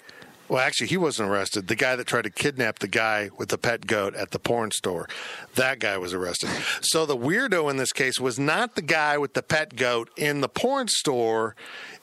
Well, 0.47 0.59
actually, 0.61 0.87
he 0.87 0.97
wasn't 0.97 1.27
arrested. 1.31 1.67
The 1.67 1.75
guy 1.75 1.95
that 1.95 2.05
tried 2.05 2.25
to 2.25 2.29
kidnap 2.29 2.77
the 2.77 2.87
guy 2.87 3.31
with 3.35 3.49
the 3.49 3.57
pet 3.57 3.87
goat 3.87 4.13
at 4.13 4.29
the 4.29 4.37
porn 4.37 4.69
store, 4.69 5.09
that 5.55 5.79
guy 5.79 5.97
was 5.97 6.13
arrested. 6.13 6.51
So 6.81 7.07
the 7.07 7.17
weirdo 7.17 7.67
in 7.71 7.77
this 7.77 7.91
case 7.91 8.19
was 8.19 8.37
not 8.37 8.75
the 8.75 8.83
guy 8.83 9.17
with 9.17 9.33
the 9.33 9.41
pet 9.41 9.75
goat 9.75 10.11
in 10.15 10.41
the 10.41 10.47
porn 10.47 10.87
store. 10.87 11.55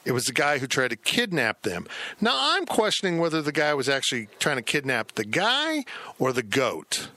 It 0.04 0.12
was 0.12 0.26
the 0.26 0.32
guy 0.32 0.58
who 0.58 0.66
tried 0.66 0.88
to 0.88 0.96
kidnap 0.96 1.62
them. 1.62 1.86
Now 2.20 2.34
I'm 2.34 2.66
questioning 2.66 3.18
whether 3.18 3.40
the 3.40 3.52
guy 3.52 3.72
was 3.74 3.88
actually 3.88 4.28
trying 4.38 4.56
to 4.56 4.62
kidnap 4.62 5.12
the 5.12 5.24
guy 5.24 5.84
or 6.18 6.32
the 6.32 6.42
goat. 6.42 7.08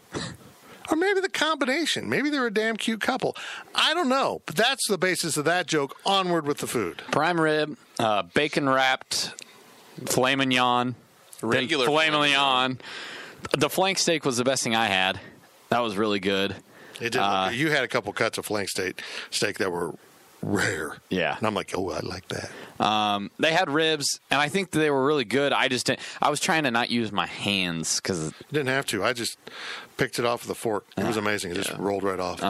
Or 0.92 0.96
maybe 0.96 1.20
the 1.20 1.30
combination. 1.30 2.08
Maybe 2.10 2.30
they're 2.30 2.46
a 2.46 2.54
damn 2.54 2.78
cute 2.78 3.02
couple. 3.02 3.36
I 3.74 3.96
don't 3.96 4.08
know. 4.08 4.44
But 4.46 4.56
that's 4.56 4.88
the 4.88 5.00
basis 5.00 5.36
of 5.36 5.46
that 5.46 5.66
joke. 5.66 5.96
Onward 6.06 6.46
with 6.46 6.60
the 6.60 6.68
food. 6.68 7.02
prime 7.10 7.42
rib, 7.42 7.76
uh, 7.98 8.22
bacon 8.22 8.70
wrapped 8.70 9.34
filet 10.06 10.36
mignon, 10.36 10.94
Regular 11.42 11.86
filet 11.86 12.10
filet 12.10 12.30
mignon. 12.30 12.80
The 13.58 13.70
flank 13.70 13.98
steak 13.98 14.26
was 14.26 14.38
the 14.38 14.44
best 14.44 14.64
thing 14.64 14.76
I 14.76 14.86
had. 14.86 15.20
That 15.70 15.80
was 15.80 15.98
really 15.98 16.20
good. 16.20 16.56
It 17.02 17.12
did. 17.12 17.18
Uh, 17.18 17.50
you 17.52 17.72
had 17.72 17.84
a 17.84 17.88
couple 17.88 18.14
cuts 18.14 18.38
of 18.38 18.46
flank 18.46 18.70
steak, 18.70 19.02
steak 19.30 19.58
that 19.58 19.72
were 19.72 19.96
rare. 20.46 20.98
Yeah. 21.10 21.38
And 21.38 21.48
I'm 21.48 21.54
like, 21.56 21.74
oh, 21.76 21.90
I 21.92 22.00
like 22.02 22.28
that. 22.30 22.52
Um, 22.86 23.32
they 23.40 23.52
had 23.52 23.70
ribs, 23.70 24.20
and 24.30 24.40
I 24.40 24.48
think 24.48 24.72
they 24.72 24.90
were 24.92 25.06
really 25.06 25.26
good. 25.26 25.52
I 25.54 25.68
just 25.68 25.86
didn't. 25.88 26.02
I 26.22 26.30
was 26.30 26.40
trying 26.40 26.64
to 26.64 26.72
not 26.72 26.90
use 26.90 27.12
my 27.12 27.26
hands 27.26 28.00
because 28.00 28.32
Didn't 28.52 28.68
have 28.68 28.86
to. 28.88 29.04
I 29.04 29.14
just 29.14 29.38
picked 29.98 30.20
it 30.20 30.26
off 30.26 30.44
with 30.44 30.52
a 30.52 30.60
fork. 30.60 30.86
It 30.98 31.06
was 31.06 31.18
amazing. 31.18 31.52
It 31.52 31.56
just 31.56 31.74
rolled 31.78 32.04
right 32.04 32.20
off. 32.20 32.42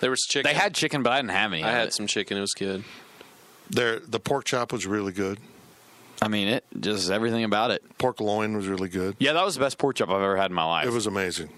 There 0.00 0.10
was 0.10 0.20
chicken. 0.20 0.50
they 0.50 0.54
had 0.54 0.74
chicken, 0.74 1.02
but 1.02 1.12
I 1.12 1.16
didn't 1.16 1.30
have 1.30 1.52
any. 1.52 1.64
I 1.64 1.70
had 1.70 1.88
it. 1.88 1.94
some 1.94 2.06
chicken. 2.06 2.36
It 2.36 2.42
was 2.42 2.52
good. 2.52 2.84
there, 3.70 3.98
the 3.98 4.20
pork 4.20 4.44
chop 4.44 4.72
was 4.72 4.86
really 4.86 5.12
good. 5.12 5.38
I 6.20 6.28
mean, 6.28 6.48
it 6.48 6.64
just 6.80 7.10
everything 7.10 7.44
about 7.44 7.70
it. 7.70 7.82
Pork 7.98 8.20
loin 8.20 8.56
was 8.56 8.66
really 8.68 8.88
good. 8.88 9.16
Yeah, 9.18 9.32
that 9.32 9.44
was 9.44 9.54
the 9.54 9.60
best 9.60 9.78
pork 9.78 9.96
chop 9.96 10.08
I've 10.08 10.16
ever 10.16 10.36
had 10.36 10.50
in 10.50 10.54
my 10.54 10.64
life. 10.64 10.86
It 10.86 10.92
was 10.92 11.06
amazing. 11.06 11.50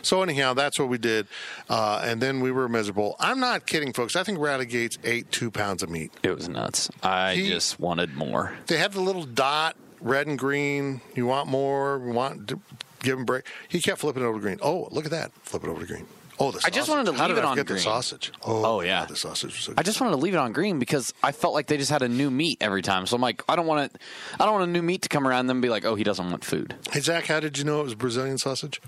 So 0.00 0.22
anyhow, 0.22 0.54
that's 0.54 0.78
what 0.78 0.88
we 0.88 0.98
did, 0.98 1.26
uh, 1.68 2.02
and 2.04 2.20
then 2.20 2.40
we 2.40 2.50
were 2.50 2.68
miserable. 2.68 3.16
I'm 3.20 3.40
not 3.40 3.66
kidding, 3.66 3.92
folks. 3.92 4.16
I 4.16 4.22
think 4.22 4.38
Rowdy 4.38 4.64
Gates 4.66 4.98
ate 5.04 5.30
two 5.30 5.50
pounds 5.50 5.82
of 5.82 5.90
meat. 5.90 6.12
It 6.22 6.34
was 6.34 6.48
nuts. 6.48 6.90
I 7.02 7.34
He- 7.34 7.48
just 7.48 7.78
wanted 7.80 8.14
more. 8.14 8.54
They 8.66 8.78
have 8.78 8.94
the 8.94 9.00
little 9.00 9.24
dot, 9.24 9.76
red 10.00 10.26
and 10.26 10.38
green. 10.38 11.00
You 11.14 11.26
want 11.26 11.48
more? 11.48 12.00
You 12.04 12.12
want 12.12 12.48
to 12.48 12.60
give 13.02 13.18
him 13.18 13.24
break? 13.24 13.44
He 13.68 13.80
kept 13.80 13.98
flipping 14.00 14.22
it 14.22 14.26
over 14.26 14.38
to 14.38 14.42
green. 14.42 14.58
Oh, 14.62 14.88
look 14.90 15.04
at 15.04 15.10
that! 15.10 15.32
Flip 15.42 15.64
it 15.64 15.68
over 15.68 15.80
to 15.80 15.86
green. 15.86 16.06
Oh, 16.38 16.50
the 16.50 16.56
I 16.58 16.60
sausage. 16.62 16.74
just 16.74 16.88
wanted 16.88 17.06
to 17.06 17.12
How 17.12 17.28
leave 17.28 17.36
it 17.36 17.44
I 17.44 17.48
on 17.48 17.54
green. 17.56 17.66
the 17.66 17.78
sausage? 17.78 18.32
Oh, 18.42 18.64
Oh, 18.64 18.80
yeah. 18.80 19.00
God, 19.00 19.10
the 19.10 19.16
sausage 19.16 19.50
was 19.54 19.60
so 19.64 19.74
I 19.76 19.82
just 19.82 20.00
wanted 20.00 20.12
to 20.12 20.16
leave 20.16 20.34
it 20.34 20.38
on 20.38 20.52
green 20.52 20.78
because 20.80 21.12
I 21.22 21.30
felt 21.30 21.52
like 21.54 21.66
they 21.68 21.76
just 21.76 21.90
had 21.90 22.02
a 22.02 22.08
new 22.08 22.30
meat 22.30 22.56
every 22.60 22.82
time. 22.82 23.06
So 23.06 23.14
I'm 23.14 23.22
like, 23.22 23.42
I 23.48 23.54
don't 23.54 23.66
want 23.66 23.92
it. 23.94 24.00
I 24.40 24.44
don't 24.46 24.54
want 24.54 24.64
a 24.68 24.72
new 24.72 24.82
meat 24.82 25.02
to 25.02 25.08
come 25.08 25.28
around 25.28 25.40
and 25.40 25.50
then 25.50 25.60
be 25.60 25.68
like, 25.68 25.84
oh, 25.84 25.94
he 25.94 26.02
doesn't 26.04 26.28
want 26.30 26.42
food. 26.44 26.74
Hey 26.90 27.00
Zach, 27.00 27.26
how 27.26 27.38
did 27.38 27.58
you 27.58 27.64
know 27.64 27.80
it 27.80 27.84
was 27.84 27.94
Brazilian 27.94 28.38
sausage? 28.38 28.80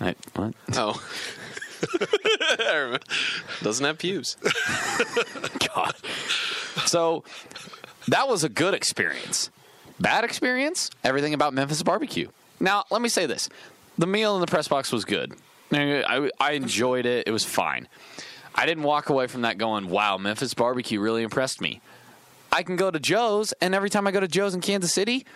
Right? 0.00 0.16
What? 0.34 0.54
Oh. 0.74 1.00
Doesn't 3.62 3.84
have 3.84 3.98
pubes. 3.98 4.36
God. 5.74 5.94
So 6.86 7.24
that 8.08 8.28
was 8.28 8.44
a 8.44 8.48
good 8.48 8.74
experience. 8.74 9.50
Bad 9.98 10.24
experience? 10.24 10.90
Everything 11.04 11.34
about 11.34 11.54
Memphis 11.54 11.82
barbecue. 11.82 12.28
Now, 12.60 12.84
let 12.90 13.00
me 13.02 13.08
say 13.08 13.26
this: 13.26 13.48
the 13.98 14.06
meal 14.06 14.34
in 14.34 14.40
the 14.40 14.46
press 14.46 14.68
box 14.68 14.92
was 14.92 15.04
good. 15.04 15.34
I, 15.72 16.30
I 16.38 16.52
enjoyed 16.52 17.06
it. 17.06 17.26
It 17.26 17.32
was 17.32 17.44
fine. 17.44 17.88
I 18.54 18.66
didn't 18.66 18.84
walk 18.84 19.10
away 19.10 19.26
from 19.26 19.42
that 19.42 19.58
going, 19.58 19.90
wow, 19.90 20.16
Memphis 20.16 20.54
barbecue 20.54 21.00
really 21.00 21.22
impressed 21.22 21.60
me. 21.60 21.80
I 22.52 22.62
can 22.62 22.76
go 22.76 22.90
to 22.90 22.98
Joe's, 22.98 23.52
and 23.60 23.74
every 23.74 23.90
time 23.90 24.06
I 24.06 24.12
go 24.12 24.20
to 24.20 24.28
Joe's 24.28 24.54
in 24.54 24.60
Kansas 24.62 24.94
City, 24.94 25.26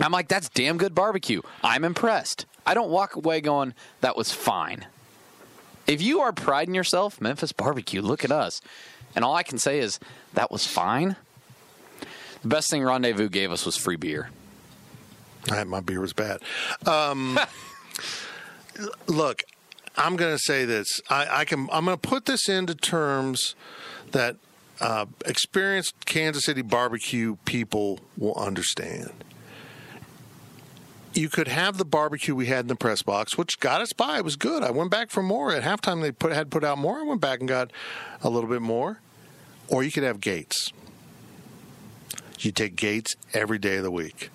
I'm 0.00 0.10
like, 0.10 0.26
that's 0.28 0.48
damn 0.48 0.76
good 0.76 0.94
barbecue. 0.94 1.42
I'm 1.62 1.84
impressed. 1.84 2.46
I 2.66 2.74
don't 2.74 2.90
walk 2.90 3.16
away 3.16 3.40
going, 3.40 3.74
that 4.00 4.16
was 4.16 4.32
fine. 4.32 4.86
If 5.86 6.00
you 6.00 6.20
are 6.20 6.32
priding 6.32 6.74
yourself, 6.74 7.20
Memphis 7.20 7.52
barbecue, 7.52 8.00
look 8.00 8.24
at 8.24 8.30
us. 8.30 8.60
And 9.14 9.24
all 9.24 9.34
I 9.34 9.42
can 9.42 9.58
say 9.58 9.78
is, 9.78 9.98
that 10.34 10.50
was 10.50 10.66
fine. 10.66 11.16
The 12.42 12.48
best 12.48 12.70
thing 12.70 12.82
Rendezvous 12.82 13.28
gave 13.28 13.52
us 13.52 13.66
was 13.66 13.76
free 13.76 13.96
beer. 13.96 14.30
I, 15.50 15.64
my 15.64 15.80
beer 15.80 16.00
was 16.00 16.12
bad. 16.12 16.40
Um, 16.86 17.38
look, 19.06 19.42
I'm 19.96 20.16
going 20.16 20.34
to 20.34 20.38
say 20.38 20.64
this. 20.64 21.00
I, 21.10 21.40
I 21.40 21.44
can. 21.44 21.68
I'm 21.72 21.84
going 21.84 21.98
to 21.98 22.08
put 22.08 22.26
this 22.26 22.48
into 22.48 22.74
terms 22.74 23.54
that 24.12 24.36
uh, 24.80 25.06
experienced 25.26 26.06
Kansas 26.06 26.44
City 26.44 26.62
barbecue 26.62 27.36
people 27.44 28.00
will 28.16 28.34
understand. 28.34 29.12
You 31.14 31.28
could 31.28 31.48
have 31.48 31.76
the 31.76 31.84
barbecue 31.84 32.34
we 32.34 32.46
had 32.46 32.60
in 32.60 32.66
the 32.68 32.76
press 32.76 33.02
box, 33.02 33.36
which 33.36 33.60
got 33.60 33.80
us 33.80 33.92
by. 33.92 34.18
It 34.18 34.24
was 34.24 34.36
good. 34.36 34.62
I 34.62 34.70
went 34.70 34.90
back 34.90 35.10
for 35.10 35.22
more 35.22 35.52
at 35.52 35.62
halftime. 35.62 36.00
They 36.00 36.10
put 36.12 36.32
had 36.32 36.50
put 36.50 36.64
out 36.64 36.78
more. 36.78 37.00
I 37.00 37.02
went 37.02 37.20
back 37.20 37.40
and 37.40 37.48
got 37.48 37.70
a 38.22 38.30
little 38.30 38.48
bit 38.48 38.62
more. 38.62 39.00
Or 39.68 39.82
you 39.82 39.90
could 39.90 40.04
have 40.04 40.20
Gates. 40.20 40.72
You 42.38 42.50
take 42.50 42.76
Gates 42.76 43.14
every 43.32 43.58
day 43.58 43.76
of 43.76 43.82
the 43.82 43.90
week. 43.90 44.30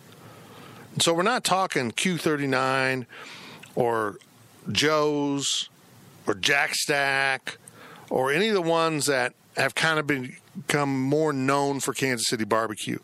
So 0.99 1.13
we're 1.13 1.23
not 1.23 1.43
talking 1.43 1.91
Q39 1.91 3.05
or 3.75 4.17
Joe's 4.71 5.69
or 6.25 6.33
Jack 6.33 6.73
Stack 6.73 7.57
or 8.09 8.31
any 8.31 8.47
of 8.47 8.53
the 8.53 8.61
ones 8.61 9.05
that 9.07 9.33
have 9.57 9.75
kind 9.75 9.99
of 9.99 10.07
become 10.07 11.01
more 11.01 11.33
known 11.33 11.79
for 11.79 11.93
Kansas 11.93 12.27
City 12.27 12.45
barbecue. 12.45 12.99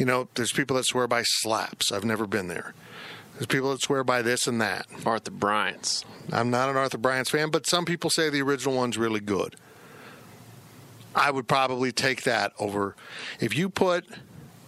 You 0.00 0.06
know, 0.06 0.28
there's 0.34 0.50
people 0.50 0.76
that 0.76 0.86
swear 0.86 1.06
by 1.06 1.22
slaps. 1.22 1.92
I've 1.92 2.06
never 2.06 2.26
been 2.26 2.48
there. 2.48 2.72
There's 3.34 3.46
people 3.46 3.70
that 3.72 3.82
swear 3.82 4.02
by 4.02 4.22
this 4.22 4.46
and 4.46 4.58
that. 4.58 4.86
Arthur 5.04 5.30
Bryant's. 5.30 6.06
I'm 6.32 6.48
not 6.48 6.70
an 6.70 6.78
Arthur 6.78 6.96
Bryant's 6.96 7.28
fan, 7.28 7.50
but 7.50 7.66
some 7.66 7.84
people 7.84 8.08
say 8.08 8.30
the 8.30 8.40
original 8.40 8.74
one's 8.74 8.96
really 8.96 9.20
good. 9.20 9.56
I 11.14 11.30
would 11.30 11.46
probably 11.46 11.92
take 11.92 12.22
that 12.22 12.54
over 12.58 12.96
if 13.40 13.54
you 13.54 13.68
put 13.68 14.06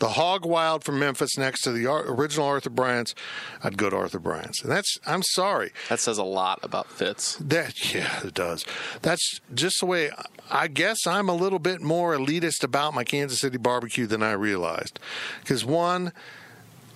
the 0.03 0.09
Hog 0.09 0.45
Wild 0.45 0.83
from 0.83 0.99
Memphis 0.99 1.39
next 1.39 1.61
to 1.61 1.71
the 1.71 1.89
original 1.89 2.45
Arthur 2.45 2.71
Bryant's, 2.71 3.15
I'd 3.63 3.79
go 3.79 3.89
to 3.89 3.95
Arthur 3.95 4.19
Bryant's. 4.19 4.61
And 4.61 4.73
that's, 4.73 4.99
I'm 5.07 5.23
sorry. 5.23 5.71
That 5.89 6.01
says 6.01 6.19
a 6.19 6.25
lot 6.25 6.59
about 6.65 6.91
Fitz. 6.91 7.37
That, 7.37 7.95
yeah, 7.95 8.27
it 8.27 8.35
does. 8.35 8.67
That's 9.03 9.41
just 9.55 9.79
the 9.79 9.87
way, 9.87 10.11
I 10.51 10.67
guess 10.67 11.07
I'm 11.07 11.29
a 11.29 11.37
little 11.37 11.61
bit 11.61 11.81
more 11.81 12.17
elitist 12.17 12.65
about 12.65 12.95
my 12.95 13.05
Kansas 13.05 13.39
City 13.39 13.59
barbecue 13.59 14.09
than 14.09 14.25
I 14.25 14.33
realized. 14.33 14.99
Because 15.39 15.65
one, 15.65 16.11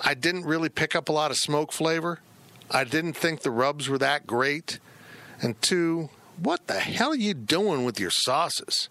I 0.00 0.14
didn't 0.14 0.44
really 0.44 0.68
pick 0.68 0.96
up 0.96 1.08
a 1.08 1.12
lot 1.12 1.30
of 1.30 1.36
smoke 1.36 1.70
flavor. 1.70 2.18
I 2.72 2.82
didn't 2.82 3.12
think 3.12 3.42
the 3.42 3.52
rubs 3.52 3.88
were 3.88 3.98
that 3.98 4.26
great. 4.26 4.80
And 5.40 5.62
two, 5.62 6.10
what 6.42 6.66
the 6.66 6.80
hell 6.80 7.10
are 7.10 7.14
you 7.14 7.34
doing 7.34 7.84
with 7.84 8.00
your 8.00 8.10
sauces? 8.10 8.88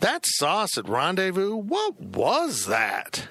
That 0.00 0.26
sauce 0.26 0.76
at 0.76 0.88
Rendezvous, 0.88 1.54
what 1.56 2.00
was 2.00 2.66
that? 2.66 3.28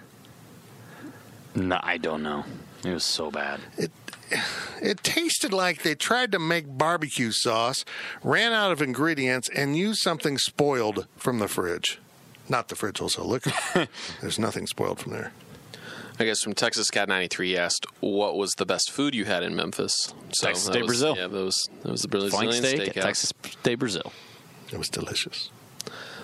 No, 1.55 1.79
I 1.83 1.97
don't 1.97 2.23
know. 2.23 2.45
It 2.83 2.93
was 2.93 3.03
so 3.03 3.29
bad. 3.31 3.61
It 3.77 3.91
it 4.81 5.03
tasted 5.03 5.53
like 5.53 5.83
they 5.83 5.95
tried 5.95 6.31
to 6.31 6.39
make 6.39 6.65
barbecue 6.67 7.31
sauce, 7.31 7.85
ran 8.23 8.51
out 8.51 8.71
of 8.71 8.81
ingredients, 8.81 9.47
and 9.55 9.77
used 9.77 10.01
something 10.01 10.37
spoiled 10.37 11.07
from 11.17 11.39
the 11.39 11.47
fridge. 11.47 11.99
Not 12.49 12.67
the 12.67 12.75
fridge, 12.75 12.99
also 12.99 13.23
liquor. 13.23 13.53
There's 14.21 14.39
nothing 14.39 14.67
spoiled 14.67 14.99
from 14.99 15.13
there. 15.13 15.31
I 16.19 16.25
guess 16.25 16.41
from 16.41 16.53
Texas 16.53 16.91
Cat 16.91 17.07
93 17.07 17.57
asked, 17.57 17.85
what 17.99 18.35
was 18.35 18.51
the 18.53 18.65
best 18.65 18.91
food 18.91 19.15
you 19.15 19.25
had 19.25 19.43
in 19.43 19.55
Memphis? 19.55 20.13
So 20.31 20.47
Texas 20.47 20.69
de 20.69 20.85
Brazil. 20.85 21.15
Yeah, 21.17 21.27
that 21.27 21.43
was, 21.43 21.69
that 21.81 21.91
was 21.91 22.01
the 22.01 22.07
Brazilian 22.07 22.51
Flank 22.51 22.65
steak 22.65 22.81
steak. 22.81 22.97
at 22.97 23.03
Texas 23.03 23.33
de 23.63 23.75
Brazil. 23.75 24.11
It 24.71 24.77
was 24.77 24.89
delicious. 24.89 25.49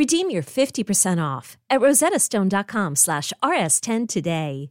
Redeem 0.00 0.30
your 0.30 0.42
50% 0.42 1.22
off 1.22 1.58
at 1.68 1.82
rosettastone.com 1.82 2.96
slash 2.96 3.34
rs10 3.42 4.08
today. 4.08 4.70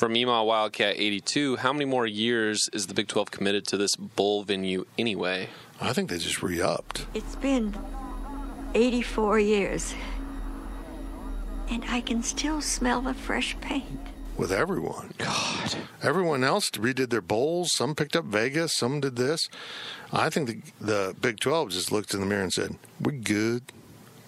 from 0.00 0.16
Ema 0.16 0.42
Wildcat 0.42 0.94
82, 0.96 1.56
how 1.56 1.74
many 1.74 1.84
more 1.84 2.06
years 2.06 2.70
is 2.72 2.86
the 2.86 2.94
Big 2.94 3.06
12 3.06 3.30
committed 3.30 3.66
to 3.66 3.76
this 3.76 3.96
bowl 3.96 4.44
venue 4.44 4.86
anyway? 4.96 5.50
I 5.78 5.92
think 5.92 6.08
they 6.08 6.16
just 6.16 6.42
re-upped. 6.42 7.04
It's 7.12 7.36
been 7.36 7.76
84 8.72 9.40
years. 9.40 9.94
And 11.68 11.84
I 11.86 12.00
can 12.00 12.22
still 12.22 12.62
smell 12.62 13.02
the 13.02 13.12
fresh 13.12 13.54
paint. 13.60 14.00
with 14.38 14.50
everyone. 14.50 15.12
God. 15.18 15.76
Everyone 16.02 16.44
else 16.44 16.70
redid 16.70 17.10
their 17.10 17.20
bowls. 17.20 17.70
Some 17.74 17.94
picked 17.94 18.16
up 18.16 18.24
Vegas. 18.24 18.74
Some 18.74 19.00
did 19.00 19.16
this. 19.16 19.50
I 20.14 20.30
think 20.30 20.48
the, 20.48 20.62
the 20.80 21.16
Big 21.20 21.40
12 21.40 21.72
just 21.72 21.92
looked 21.92 22.14
in 22.14 22.20
the 22.20 22.26
mirror 22.26 22.44
and 22.44 22.52
said, 22.54 22.76
We're 22.98 23.12
good. 23.12 23.64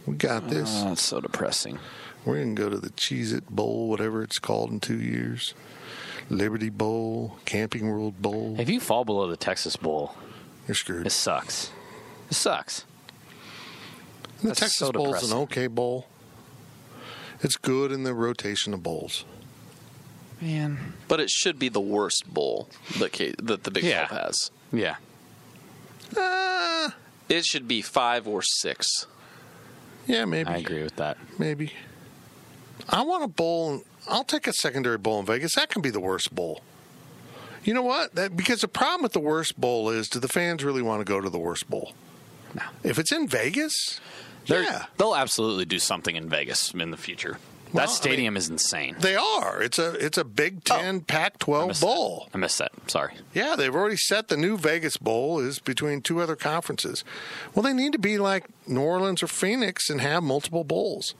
We 0.05 0.17
got 0.17 0.51
this. 0.51 0.83
Oh, 0.83 0.91
that's 0.91 1.01
so 1.01 1.23
depressing. 1.23 1.79
We're 2.25 2.37
going 2.37 2.55
to 2.57 2.63
go 2.63 2.69
to 2.71 2.79
the 2.79 2.91
Cheez 2.91 3.33
It 3.33 3.49
Bowl, 3.51 3.89
whatever 3.89 4.23
it's 4.23 4.39
called 4.39 4.71
in 4.71 4.81
two 4.81 4.99
years. 5.01 5.55
Liberty 6.31 6.71
Bowl, 6.71 7.37
Camping 7.45 7.89
World 7.91 8.23
Bowl. 8.23 8.57
If 8.59 8.71
you 8.71 8.79
fall 8.81 9.05
below 9.05 9.27
the 9.29 9.37
Texas 9.37 9.77
Bowl, 9.77 10.15
You're 10.69 10.75
screwed. 10.77 11.07
it 11.07 11.11
sucks. 11.11 11.73
It 12.31 12.35
sucks. 12.35 12.85
And 14.41 14.43
the 14.43 14.49
that's 14.49 14.61
Texas 14.61 14.79
so 14.79 15.15
is 15.15 15.31
an 15.33 15.39
okay 15.39 15.67
bowl. 15.67 16.07
It's 17.41 17.57
good 17.57 17.91
in 17.91 18.05
the 18.05 18.15
rotation 18.15 18.73
of 18.73 18.83
bowls. 18.85 19.25
Man. 20.41 20.95
But 21.09 21.19
it 21.21 21.29
should 21.29 21.59
be 21.59 21.69
the 21.69 21.81
worst 21.81 22.33
bowl 22.33 22.69
that, 22.99 23.13
K- 23.13 23.35
that 23.43 23.65
the 23.65 23.71
Big 23.73 23.83
Yeah. 23.85 24.07
12 24.07 24.23
has. 24.25 24.51
Yeah. 24.73 24.97
Uh, 26.17 26.91
It 27.29 27.45
should 27.45 27.67
be 27.69 27.83
five 27.83 28.27
or 28.29 28.43
six. 28.43 29.07
yeah, 30.07 30.25
maybe. 30.25 30.49
I 30.51 30.57
agree 30.59 30.83
with 30.83 30.97
that. 30.97 31.17
Maybe. 31.39 31.73
I 32.89 33.03
want 33.03 33.25
a 33.25 33.29
bowl. 33.29 33.83
I'll 34.09 34.25
take 34.25 34.47
a 34.47 34.53
secondary 34.53 34.99
bowl 34.99 35.21
in 35.21 35.27
Vegas. 35.27 35.55
That 35.55 35.69
can 35.71 35.83
be 35.83 35.91
the 35.91 36.01
worst 36.01 36.35
bowl. 36.35 36.63
You 37.65 37.75
know 37.75 37.83
what? 37.83 38.15
That, 38.17 38.37
because 38.37 38.61
the 38.61 38.69
problem 38.69 39.03
with 39.03 39.13
the 39.13 39.21
worst 39.21 39.61
bowl 39.61 39.89
is 39.91 40.09
do 40.09 40.19
the 40.19 40.29
fans 40.29 40.65
really 40.65 40.83
want 40.83 41.01
to 41.01 41.05
go 41.05 41.21
to 41.21 41.31
the 41.31 41.39
worst 41.39 41.71
bowl? 41.71 41.93
No. 42.55 42.63
If 42.83 42.99
it's 42.99 43.13
in 43.13 43.29
Vegas, 43.29 44.01
Yeah. 44.47 44.87
they'll 44.99 45.15
absolutely 45.15 45.65
do 45.65 45.79
something 45.79 46.17
in 46.17 46.29
Vegas 46.29 46.73
in 46.75 46.91
the 46.91 46.97
future. 46.97 47.39
Well, 47.73 47.85
I 47.85 47.87
that 47.87 47.91
mean- 47.93 47.97
stadium 47.97 48.37
is 48.37 48.51
insane. 48.51 48.97
They 48.99 49.15
are. 49.17 49.63
It's 49.63 49.79
a 49.79 49.93
it's 50.05 50.19
a 50.19 50.25
Big 50.25 50.63
oh. 50.71 50.77
Ten 50.79 51.01
Pac-12 51.03 51.81
bowl. 51.81 52.29
I 52.35 52.37
missed 52.39 52.59
that. 52.59 52.73
Sorry. 52.89 53.15
Yeah, 53.33 53.55
they've 53.57 53.75
already 53.75 53.97
set 53.97 54.29
the 54.29 54.37
new 54.37 54.59
Vegas 54.59 54.97
Bowl 54.99 55.39
is 55.39 55.59
between 55.61 56.03
two 56.03 56.21
other 56.21 56.37
conferences. 56.37 57.03
Well, 57.55 57.63
they 57.63 57.73
need 57.73 57.93
to 57.93 57.99
be 57.99 58.19
like 58.19 58.47
New 58.67 58.83
Orleans 58.83 59.23
or 59.23 59.27
Phoenix 59.29 59.89
and 59.89 60.01
have 60.03 60.23
multiple 60.23 60.65
bowls. 60.65 61.15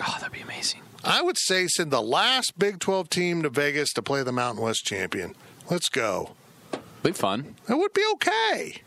Oh, 0.00 0.16
that'd 0.18 0.32
be 0.32 0.40
amazing. 0.40 0.80
I 1.04 1.22
would 1.22 1.38
say 1.38 1.66
send 1.66 1.90
the 1.90 2.02
last 2.02 2.58
Big 2.58 2.80
12 2.80 3.08
team 3.08 3.42
to 3.42 3.50
Vegas 3.50 3.92
to 3.94 4.02
play 4.02 4.22
the 4.22 4.32
Mountain 4.32 4.62
West 4.62 4.84
champion. 4.84 5.34
Let's 5.70 5.88
go. 5.88 6.34
Be 7.02 7.12
fun. 7.12 7.54
It 7.68 7.78
would 7.78 7.92
be 7.92 8.04
okay. 8.14 8.82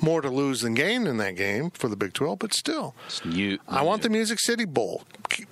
More 0.00 0.20
to 0.20 0.30
lose 0.30 0.60
than 0.60 0.74
gain 0.74 1.06
in 1.06 1.16
that 1.18 1.36
game 1.36 1.70
for 1.70 1.88
the 1.88 1.96
Big 1.96 2.12
12, 2.12 2.38
but 2.38 2.54
still. 2.54 2.94
You. 3.24 3.58
I 3.68 3.82
want 3.82 4.02
the 4.02 4.08
Music 4.08 4.38
City 4.40 4.64
Bowl. 4.64 5.02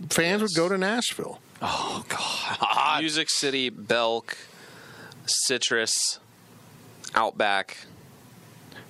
Fans 0.09 0.42
would 0.42 0.55
go 0.55 0.68
to 0.68 0.79
Nashville. 0.79 1.40
Oh 1.61 2.05
God. 2.09 3.01
Music 3.01 3.29
City, 3.29 3.70
Belk, 3.70 4.37
Citrus, 5.27 6.20
Outback, 7.14 7.79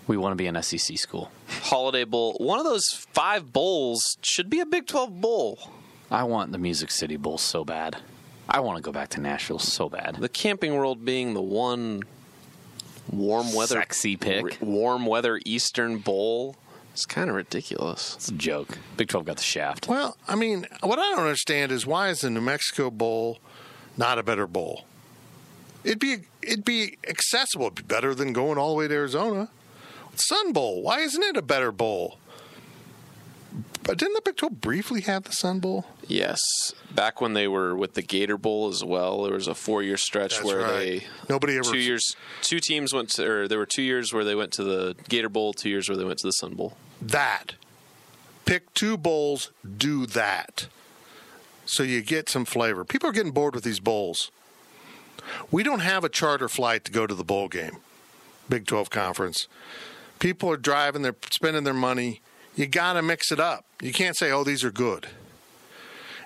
We 0.07 0.17
want 0.17 0.33
to 0.33 0.37
be 0.37 0.47
an 0.47 0.61
SEC 0.63 0.99
school. 0.99 1.31
Holiday 1.49 2.05
Bowl. 2.05 2.35
One 2.39 2.59
of 2.59 2.65
those 2.65 2.87
five 3.13 3.53
bowls 3.53 4.17
should 4.23 4.49
be 4.49 4.61
a 4.61 4.67
Big 4.67 4.87
12 4.87 5.21
bowl. 5.21 5.59
I 6.11 6.23
want 6.25 6.53
the 6.53 6.59
Music 6.59 6.91
City 6.93 7.17
Bowl 7.17 7.39
so 7.39 7.65
bad. 7.65 7.97
I 8.49 8.61
want 8.61 8.77
to 8.77 8.83
go 8.83 8.93
back 8.93 9.09
to 9.11 9.21
Nashville 9.21 9.59
so 9.59 9.89
bad. 9.89 10.17
The 10.21 10.29
Camping 10.29 10.75
World 10.77 11.05
being 11.05 11.35
the 11.35 11.43
one 11.43 12.03
warm 13.11 13.53
weather 13.53 13.75
Sexy 13.77 14.17
pick. 14.17 14.45
r- 14.45 14.51
warm 14.61 15.07
weather 15.07 15.41
Eastern 15.45 15.99
Bowl. 15.99 16.55
It's 16.93 17.05
kind 17.07 17.29
of 17.29 17.35
ridiculous. 17.37 18.15
It's 18.15 18.29
a 18.29 18.35
joke. 18.35 18.79
Big 18.97 19.09
12 19.09 19.27
got 19.27 19.37
the 19.37 19.43
shaft. 19.43 19.89
Well, 19.89 20.17
I 20.29 20.37
mean, 20.37 20.67
what 20.83 20.99
I 20.99 21.03
don't 21.11 21.19
understand 21.21 21.73
is 21.73 21.85
why 21.87 22.09
is 22.11 22.21
the 22.21 22.31
New 22.31 22.41
Mexico 22.41 22.91
Bowl 22.91 23.39
not 23.97 24.19
a 24.19 24.23
better 24.23 24.47
bowl? 24.47 24.85
It'd 25.85 25.99
be 25.99 26.19
it'd 26.43 26.65
be 26.65 26.97
accessible. 27.09 27.67
It'd 27.67 27.77
be 27.77 27.83
better 27.83 28.15
than 28.15 28.33
going 28.33 28.57
all 28.59 28.71
the 28.71 28.77
way 28.79 28.89
to 28.89 28.95
Arizona. 28.95 29.49
Sun 30.21 30.53
Bowl. 30.53 30.83
Why 30.83 31.01
isn't 31.01 31.23
it 31.23 31.37
a 31.37 31.43
better 31.43 31.73
bowl? 31.73 32.19
But 33.83 33.99
didn't 33.99 34.15
the 34.15 34.23
Big 34.25 34.37
12 34.37 34.61
briefly 34.61 35.01
have 35.03 35.25
the 35.25 35.33
Sun 35.33 35.61
Bowl? 35.61 35.87
Yes, 36.09 36.41
back 36.93 37.21
when 37.21 37.35
they 37.35 37.47
were 37.47 37.75
with 37.77 37.95
the 37.95 38.03
Gator 38.03 38.37
Bowl 38.37 38.69
as 38.69 38.83
well, 38.85 39.23
there 39.23 39.35
was 39.35 39.47
a 39.47 39.55
four-year 39.55 39.97
stretch 39.97 40.35
That's 40.37 40.45
where 40.45 40.59
right. 40.59 40.69
they 40.79 41.07
Nobody 41.29 41.57
ever- 41.57 41.71
two 41.71 41.79
years 41.79 42.15
two 42.43 42.59
teams 42.61 42.93
went 42.93 43.11
to 43.11 43.25
or 43.31 43.49
there 43.49 43.59
were 43.59 43.67
two 43.67 43.83
years 43.83 44.13
where 44.13 44.25
they 44.25 44.35
went 44.35 44.53
to 44.55 44.65
the 44.65 44.97
Gator 45.09 45.29
Bowl, 45.29 45.53
two 45.53 45.69
years 45.69 45.89
where 45.89 45.97
they 45.97 46.05
went 46.05 46.19
to 46.21 46.27
the 46.27 46.33
Sun 46.33 46.55
Bowl. 46.55 46.77
That. 47.01 47.55
Pick 48.45 48.73
two 48.75 48.97
bowls, 48.97 49.51
do 49.77 50.07
that. 50.07 50.67
So 51.65 51.83
you 51.83 52.03
get 52.03 52.29
some 52.29 52.45
flavor. 52.45 52.85
People 52.85 53.09
are 53.11 53.13
getting 53.13 53.33
bored 53.33 53.55
with 53.55 53.65
these 53.65 53.81
bowls. 53.81 54.31
We 55.51 55.63
don't 55.65 55.81
have 55.81 56.05
a 56.05 56.09
charter 56.09 56.49
flight 56.49 56.85
to 56.85 56.93
go 56.93 57.07
to 57.07 57.15
the 57.15 57.25
bowl 57.25 57.49
game, 57.49 57.79
Big 58.49 58.67
12 58.67 58.91
conference. 58.91 59.49
People 60.19 60.51
are 60.51 60.57
driving, 60.57 61.03
they're 61.03 61.17
spending 61.31 61.65
their 61.65 61.75
money. 61.75 62.21
You 62.55 62.67
got 62.67 62.95
to 62.95 63.03
mix 63.03 63.31
it 63.31 63.41
up. 63.41 63.65
You 63.83 63.93
can't 63.93 64.17
say, 64.17 64.31
oh, 64.31 64.45
these 64.45 64.65
are 64.65 64.71
good. 64.71 65.09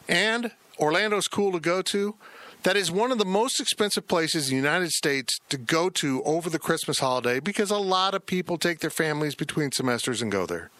And 0.08 0.52
Orlando's 0.78 1.28
cool 1.28 1.52
to 1.52 1.60
go 1.60 1.82
to. 1.82 2.14
That 2.62 2.76
is 2.76 2.90
one 2.90 3.10
of 3.10 3.18
the 3.18 3.24
most 3.24 3.58
expensive 3.58 4.06
places 4.06 4.50
in 4.50 4.56
the 4.56 4.62
United 4.62 4.90
States 4.90 5.38
to 5.48 5.56
go 5.56 5.88
to 5.90 6.22
over 6.24 6.50
the 6.50 6.58
Christmas 6.58 6.98
holiday 6.98 7.40
because 7.40 7.70
a 7.70 7.78
lot 7.78 8.14
of 8.14 8.26
people 8.26 8.58
take 8.58 8.80
their 8.80 8.90
families 8.90 9.34
between 9.34 9.72
semesters 9.72 10.20
and 10.20 10.30
go 10.30 10.44
there. 10.44 10.70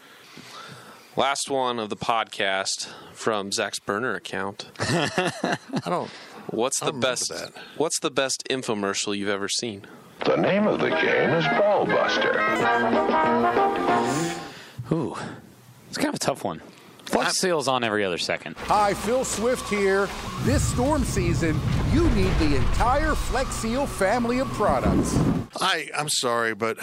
Last 1.16 1.50
one 1.50 1.78
of 1.78 1.88
the 1.88 1.96
podcast 1.96 2.88
from 3.14 3.50
Zach's 3.50 3.80
burner 3.80 4.14
account. 4.14 4.70
I 4.78 5.56
don't. 5.86 6.10
What's 6.48 6.80
the 6.80 6.92
I 6.92 6.98
best? 6.98 7.32
What's 7.76 7.98
the 8.00 8.10
best 8.10 8.44
infomercial 8.50 9.16
you've 9.16 9.28
ever 9.28 9.48
seen? 9.48 9.86
The 10.24 10.36
name 10.36 10.66
of 10.66 10.80
the 10.80 10.90
game 10.90 11.30
is 11.30 11.44
Ballbuster. 11.44 12.36
Ooh, 14.92 15.16
it's 15.88 15.96
kind 15.96 16.08
of 16.10 16.14
a 16.14 16.18
tough 16.18 16.44
one. 16.44 16.60
Flex 17.04 17.38
Seal's 17.38 17.66
on 17.68 17.82
every 17.82 18.04
other 18.04 18.18
second. 18.18 18.56
Hi, 18.58 18.94
Phil 18.94 19.24
Swift 19.24 19.68
here. 19.68 20.08
This 20.42 20.62
storm 20.62 21.04
season, 21.04 21.58
you 21.92 22.08
need 22.10 22.32
the 22.38 22.56
entire 22.56 23.14
Flex 23.14 23.50
Seal 23.56 23.86
family 23.86 24.38
of 24.38 24.48
products. 24.48 25.18
I 25.60 25.90
I'm 25.96 26.08
sorry, 26.08 26.54
but 26.54 26.78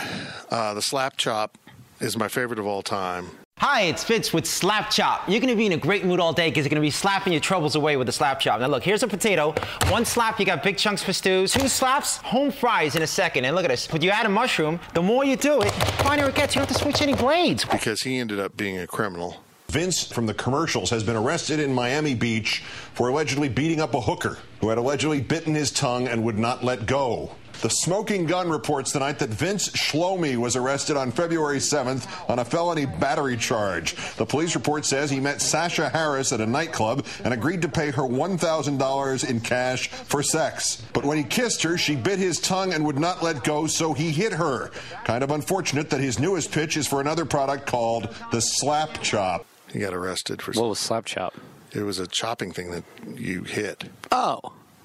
uh, 0.51 0.73
the 0.73 0.81
slap 0.81 1.15
chop 1.15 1.57
is 1.99 2.17
my 2.17 2.27
favorite 2.27 2.59
of 2.59 2.65
all 2.65 2.81
time. 2.81 3.29
Hi, 3.59 3.81
it's 3.85 4.03
Fitz 4.03 4.31
with 4.31 4.45
Slap 4.45 4.91
Chop. 4.91 5.27
You're 5.27 5.39
gonna 5.39 5.55
be 5.55 5.65
in 5.65 5.71
a 5.71 5.77
great 5.77 6.05
mood 6.05 6.19
all 6.19 6.31
day 6.31 6.47
because 6.47 6.63
you're 6.63 6.69
gonna 6.69 6.79
be 6.79 6.91
slapping 6.91 7.33
your 7.33 7.39
troubles 7.39 7.75
away 7.75 7.97
with 7.97 8.05
the 8.05 8.11
Slap 8.11 8.39
Chop. 8.39 8.59
Now 8.59 8.67
look, 8.67 8.83
here's 8.83 9.01
a 9.01 9.07
potato. 9.07 9.55
One 9.89 10.05
slap, 10.05 10.39
you 10.39 10.45
got 10.45 10.61
big 10.61 10.77
chunks 10.77 11.01
for 11.01 11.11
stews. 11.11 11.53
Two 11.53 11.67
slaps, 11.67 12.17
home 12.17 12.51
fries 12.51 12.95
in 12.95 13.01
a 13.01 13.07
second. 13.07 13.45
And 13.45 13.55
look 13.55 13.65
at 13.65 13.71
this. 13.71 13.91
When 13.91 14.03
you 14.03 14.11
add 14.11 14.27
a 14.27 14.29
mushroom, 14.29 14.79
the 14.93 15.01
more 15.01 15.25
you 15.25 15.37
do 15.37 15.59
it, 15.63 15.73
the 15.73 15.85
finer 16.03 16.29
it 16.29 16.35
gets. 16.35 16.53
You 16.53 16.59
don't 16.59 16.67
have 16.67 16.77
to 16.77 16.83
switch 16.83 17.01
any 17.01 17.15
blades. 17.15 17.65
Because 17.65 18.03
he 18.03 18.19
ended 18.19 18.39
up 18.39 18.55
being 18.55 18.77
a 18.77 18.85
criminal. 18.85 19.37
Vince 19.69 20.05
from 20.05 20.27
the 20.27 20.35
commercials 20.35 20.91
has 20.91 21.03
been 21.03 21.15
arrested 21.15 21.59
in 21.59 21.73
Miami 21.73 22.13
Beach 22.13 22.59
for 22.93 23.09
allegedly 23.09 23.49
beating 23.49 23.81
up 23.81 23.95
a 23.95 24.01
hooker 24.01 24.37
who 24.61 24.69
had 24.69 24.77
allegedly 24.77 25.19
bitten 25.19 25.55
his 25.55 25.71
tongue 25.71 26.07
and 26.07 26.23
would 26.23 26.37
not 26.37 26.63
let 26.63 26.85
go. 26.85 27.31
The 27.61 27.69
Smoking 27.69 28.27
Gun 28.27 28.49
reports 28.49 28.91
tonight 28.91 29.17
that 29.19 29.29
Vince 29.29 29.69
Shlomi 29.69 30.37
was 30.37 30.55
arrested 30.55 30.95
on 30.95 31.11
February 31.11 31.57
7th 31.57 32.07
on 32.29 32.37
a 32.37 32.45
felony 32.45 32.85
battery 32.85 33.35
charge. 33.35 33.95
The 34.15 34.25
police 34.27 34.53
report 34.53 34.85
says 34.85 35.09
he 35.09 35.19
met 35.19 35.41
Sasha 35.41 35.89
Harris 35.89 36.31
at 36.31 36.39
a 36.39 36.45
nightclub 36.45 37.05
and 37.23 37.33
agreed 37.33 37.63
to 37.63 37.67
pay 37.67 37.89
her 37.89 38.03
$1,000 38.03 39.29
in 39.29 39.39
cash 39.39 39.87
for 39.87 40.21
sex. 40.21 40.83
But 40.93 41.03
when 41.03 41.17
he 41.17 41.23
kissed 41.23 41.63
her, 41.63 41.77
she 41.79 41.95
bit 41.95 42.19
his 42.19 42.39
tongue 42.39 42.73
and 42.73 42.85
would 42.85 42.99
not 42.99 43.23
let 43.23 43.43
go, 43.43 43.65
so 43.65 43.93
he 43.93 44.11
hit 44.11 44.33
her. 44.33 44.69
Kind 45.03 45.23
of 45.23 45.31
unfortunate 45.31 45.89
that 45.89 45.99
his 45.99 46.19
newest 46.19 46.51
pitch 46.51 46.77
is 46.77 46.87
for 46.87 47.01
another 47.01 47.25
product 47.25 47.65
called 47.65 48.13
the 48.31 48.39
Slap 48.39 49.01
Chop. 49.01 49.45
He 49.73 49.79
got 49.79 49.93
arrested 49.95 50.41
for 50.43 50.51
What 50.53 50.69
was 50.69 50.79
slap 50.79 51.05
chop? 51.05 51.33
it 51.73 51.81
was 51.81 51.99
a 51.99 52.07
chopping 52.07 52.51
thing 52.53 52.71
that 52.71 52.83
you 53.15 53.43
hit. 53.43 53.83
Oh, 54.11 54.39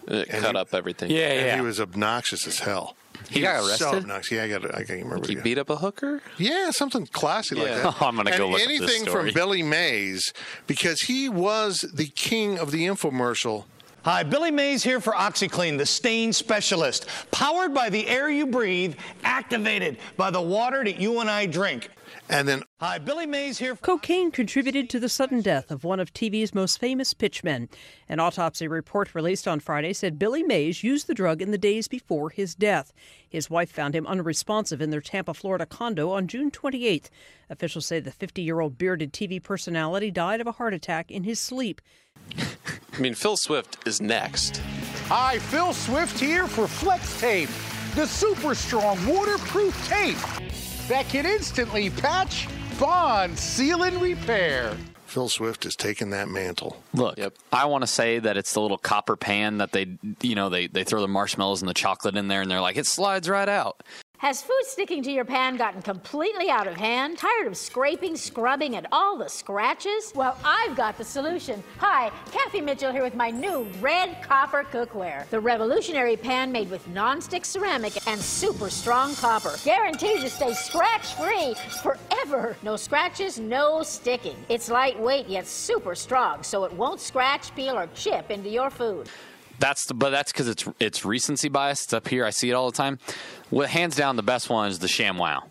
It 0.09 0.29
And 0.31 0.43
cut 0.45 0.55
he- 0.55 0.61
up 0.61 0.75
everything. 0.75 1.11
yeah, 1.11 1.29
And 1.29 1.47
yeah. 1.47 1.55
he 1.57 1.61
was 1.62 1.81
obnoxious 1.81 2.47
as 2.47 2.59
hell. 2.61 2.97
He 3.31 3.41
got 3.41 3.62
was 3.62 3.79
So 3.79 3.87
arrested? 3.87 4.03
obnoxious. 4.03 4.33
Yeah, 4.33 4.45
I 4.45 4.49
got. 4.49 4.75
I 4.75 4.83
can't 4.85 5.05
remember. 5.05 5.29
He 5.29 5.37
beat 5.37 5.57
up 5.59 5.71
a 5.71 5.77
hooker. 5.77 6.21
Yeah, 6.38 6.71
something 6.71 7.07
classy 7.07 7.55
like 7.55 7.69
that. 7.69 7.87
Oh, 7.87 7.97
I'm 8.07 8.17
gonna 8.17 8.37
go 8.37 8.45
And 8.45 8.53
look 8.53 8.61
at 8.62 8.69
this 8.69 8.81
anything 8.81 9.03
story. 9.09 9.31
from 9.31 9.35
Billy 9.35 9.62
Mays 9.62 10.33
because 10.67 11.03
he 11.03 11.29
was 11.29 11.81
the 11.95 12.07
king 12.07 12.59
of 12.59 12.73
the 12.73 12.85
infomercial. 12.87 13.65
Hi, 14.05 14.25
Billy 14.25 14.51
Mays 14.51 14.83
here 14.83 15.01
for 15.01 15.12
OxiClean, 15.12 15.79
the 15.79 15.87
stain 15.87 16.33
specialist. 16.33 17.07
Powered 17.31 17.73
by 17.73 17.88
the 17.88 18.09
air 18.09 18.29
you 18.29 18.47
breathe, 18.47 18.97
activated 19.23 19.99
by 20.17 20.31
the 20.33 20.41
water 20.43 20.83
that 20.83 20.99
you 21.01 21.21
and 21.21 21.31
I 21.31 21.47
drink. 21.47 21.88
And 22.33 22.49
then 22.49 22.62
Hi, 22.81 22.97
Billy 22.97 23.27
Mays 23.27 23.59
here. 23.59 23.77
Cocaine 23.77 24.31
contributed 24.31 24.88
to 24.88 24.99
the 24.99 25.11
sudden 25.11 25.42
death 25.42 25.71
of 25.71 25.85
one 25.85 26.01
of 26.01 26.14
TV's 26.14 26.55
most 26.55 26.81
famous 26.81 27.12
pitchmen. 27.12 27.68
An 28.09 28.21
autopsy 28.21 28.66
report 28.66 29.14
released 29.14 29.47
on 29.47 29.61
Friday 29.61 29.92
said 29.92 30.18
Billy 30.18 30.42
Mays 30.42 30.83
used 30.83 31.07
the 31.07 31.14
drug 31.14 31.42
in 31.42 31.51
the 31.51 31.59
days 31.59 31.88
before 31.88 32.31
his 32.31 32.55
death. 32.55 32.95
His 33.29 33.51
wife 33.51 33.71
found 33.71 33.95
him 33.95 34.07
unresponsive 34.07 34.81
in 34.81 34.88
their 34.88 35.03
Tampa, 35.03 35.35
Florida 35.35 35.66
condo 35.66 36.11
on 36.11 36.27
June 36.27 36.51
28th. 36.51 37.11
Officials 37.51 37.85
say 37.85 38.01
the 38.01 38.11
50 38.11 38.40
year 38.40 38.61
old 38.61 38.79
bearded 38.79 39.12
TV 39.12 39.40
personality 39.40 40.11
died 40.11 40.40
of 40.40 40.47
a 40.47 40.53
heart 40.53 40.73
attack 40.73 41.11
in 41.11 41.25
his 41.25 41.38
sleep. 41.38 41.83
I 42.38 42.99
mean, 42.99 43.12
Phil 43.12 43.37
Swift 43.37 43.87
is 43.87 44.01
next. 44.01 44.62
Hi, 45.09 45.38
Phil 45.38 45.75
Swift 45.75 46.18
here 46.18 46.47
for 46.47 46.66
Flex 46.66 47.21
Tape, 47.21 47.51
the 47.95 48.07
super 48.07 48.55
strong 48.55 48.97
waterproof 49.07 49.87
tape 49.87 50.16
that 50.88 51.09
can 51.09 51.27
instantly 51.27 51.90
patch, 51.90 52.49
bond, 52.79 53.38
seal, 53.38 53.83
and 53.83 54.01
repair. 54.01 54.77
Phil 55.07 55.29
Swift 55.29 55.64
has 55.64 55.77
taken 55.77 56.09
that 56.11 56.29
mantle. 56.29 56.83
Look, 56.95 57.18
I 57.53 57.66
want 57.66 57.83
to 57.83 57.87
say 57.87 58.18
that 58.18 58.38
it's 58.38 58.55
the 58.55 58.61
little 58.62 58.79
copper 58.79 59.14
pan 59.14 59.59
that 59.59 59.73
they, 59.73 59.99
you 60.23 60.35
know, 60.35 60.49
they, 60.49 60.68
they 60.68 60.85
throw 60.85 61.03
the 61.03 61.09
marshmallows 61.09 61.61
and 61.61 61.68
the 61.68 61.75
chocolate 61.75 62.16
in 62.16 62.29
there, 62.29 62.40
and 62.40 62.51
they're 62.51 62.62
like, 62.62 62.79
it 62.79 62.87
slides 62.87 63.29
right 63.29 63.49
out. 63.49 63.83
Has 64.23 64.41
food 64.41 64.63
sticking 64.67 65.03
to 65.03 65.11
your 65.11 65.25
pan 65.25 65.57
gotten 65.57 65.83
completely 65.83 66.49
out 66.49 66.69
of 66.69 66.77
hand? 66.77 67.19
Tired 67.19 67.49
of 67.49 67.57
scraping, 67.57 68.15
scrubbing, 68.15 68.77
and 68.77 68.87
all 68.93 69.19
the 69.19 69.29
scratches? 69.29 70.13
Well, 70.15 70.39
I've 70.45 70.77
got 70.77 70.97
the 70.97 71.03
solution. 71.03 71.61
Hi, 71.79 72.13
Cathy 72.31 72.61
Mitchell 72.61 72.93
here 72.93 73.03
with 73.03 73.17
my 73.17 73.31
new 73.33 73.67
red 73.81 74.23
copper 74.23 74.63
cookware. 74.63 75.29
The 75.31 75.41
revolutionary 75.41 76.17
pan 76.17 76.53
made 76.53 76.71
with 76.71 76.87
non-stick 76.87 77.45
ceramic 77.45 78.07
and 78.07 78.21
super 78.21 78.71
strong 78.71 79.17
copper. 79.17 79.57
Guaranteed 79.65 80.21
to 80.21 80.31
stay 80.31 80.53
scratch-free 80.53 81.57
forever. 81.83 82.57
No 82.63 82.77
scratches, 82.77 83.41
no 83.41 83.83
sticking. 83.83 84.37
It's 84.49 84.71
lightweight 84.71 85.27
yet 85.27 85.49
super 85.49 85.97
strong, 85.97 86.45
so 86.45 86.63
it 86.63 86.73
won't 86.73 87.01
scratch, 87.01 87.53
peel, 87.57 87.77
or 87.77 87.89
chip 87.97 88.31
into 88.31 88.51
your 88.51 88.71
food. 88.71 89.09
That's 89.62 89.87
the, 89.87 89.94
but 89.94 90.11
that's 90.11 90.33
because 90.33 90.48
it's 90.48 90.64
it's 90.81 91.05
recency 91.05 91.48
bias. 91.48 91.85
It's 91.85 91.92
up 91.92 92.09
here. 92.09 92.25
I 92.25 92.31
see 92.31 92.51
it 92.51 92.55
all 92.55 92.68
the 92.68 92.77
time. 92.77 92.98
Well, 93.53 93.68
hands 93.68 93.94
down, 93.94 94.16
the 94.16 94.22
best 94.25 94.51
one 94.51 94.68
is 94.68 94.81
the 94.81 94.88
ShamWow. 94.88 95.44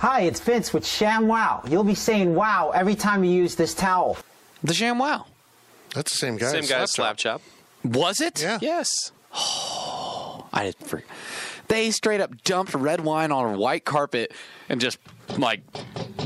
Hi, 0.00 0.22
it's 0.22 0.40
Vince 0.40 0.72
with 0.72 0.86
Sham 0.86 1.28
Wow. 1.28 1.62
You'll 1.68 1.84
be 1.84 1.94
saying 1.94 2.34
wow 2.34 2.72
every 2.74 2.94
time 2.94 3.24
you 3.24 3.30
use 3.30 3.56
this 3.56 3.74
towel. 3.74 4.16
The 4.64 4.72
Sham 4.72 4.98
Wow. 4.98 5.26
That's 5.94 6.12
the 6.12 6.16
same 6.16 6.38
guy. 6.38 6.50
Same 6.50 6.64
guy 6.64 6.80
as 6.80 6.92
Slap 6.92 7.20
Slap 7.20 7.40
Chop. 7.42 7.42
Was 7.84 8.22
it? 8.22 8.40
Yeah. 8.40 8.58
Yes. 8.62 9.12
Oh, 9.34 10.46
I 10.50 10.64
did 10.64 10.76
for 10.76 11.02
they 11.66 11.90
straight 11.90 12.22
up 12.22 12.42
dumped 12.44 12.72
red 12.72 13.02
wine 13.02 13.30
on 13.30 13.54
a 13.54 13.58
white 13.58 13.84
carpet 13.84 14.32
and 14.70 14.80
just 14.80 14.98
like 15.36 15.60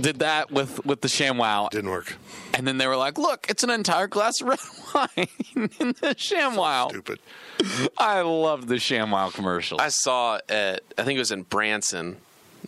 did 0.00 0.20
that 0.20 0.52
with 0.52 0.86
with 0.86 1.00
the 1.00 1.08
ShamWow. 1.08 1.70
Didn't 1.70 1.90
work. 1.90 2.14
And 2.54 2.66
then 2.66 2.78
they 2.78 2.86
were 2.86 2.96
like, 2.96 3.16
"Look, 3.18 3.46
it's 3.48 3.62
an 3.62 3.70
entire 3.70 4.06
glass 4.06 4.40
of 4.40 4.48
red 4.48 4.58
wine 4.94 5.28
in 5.54 5.88
the 6.00 6.14
ShamWow." 6.14 6.90
Stupid. 6.90 7.18
I 7.96 8.20
loved 8.20 8.68
the 8.68 8.74
ShamWow 8.76 9.32
commercial. 9.32 9.80
I 9.80 9.88
saw 9.88 10.38
at 10.48 10.82
I 10.98 11.02
think 11.04 11.16
it 11.16 11.20
was 11.20 11.32
in 11.32 11.42
Branson. 11.42 12.18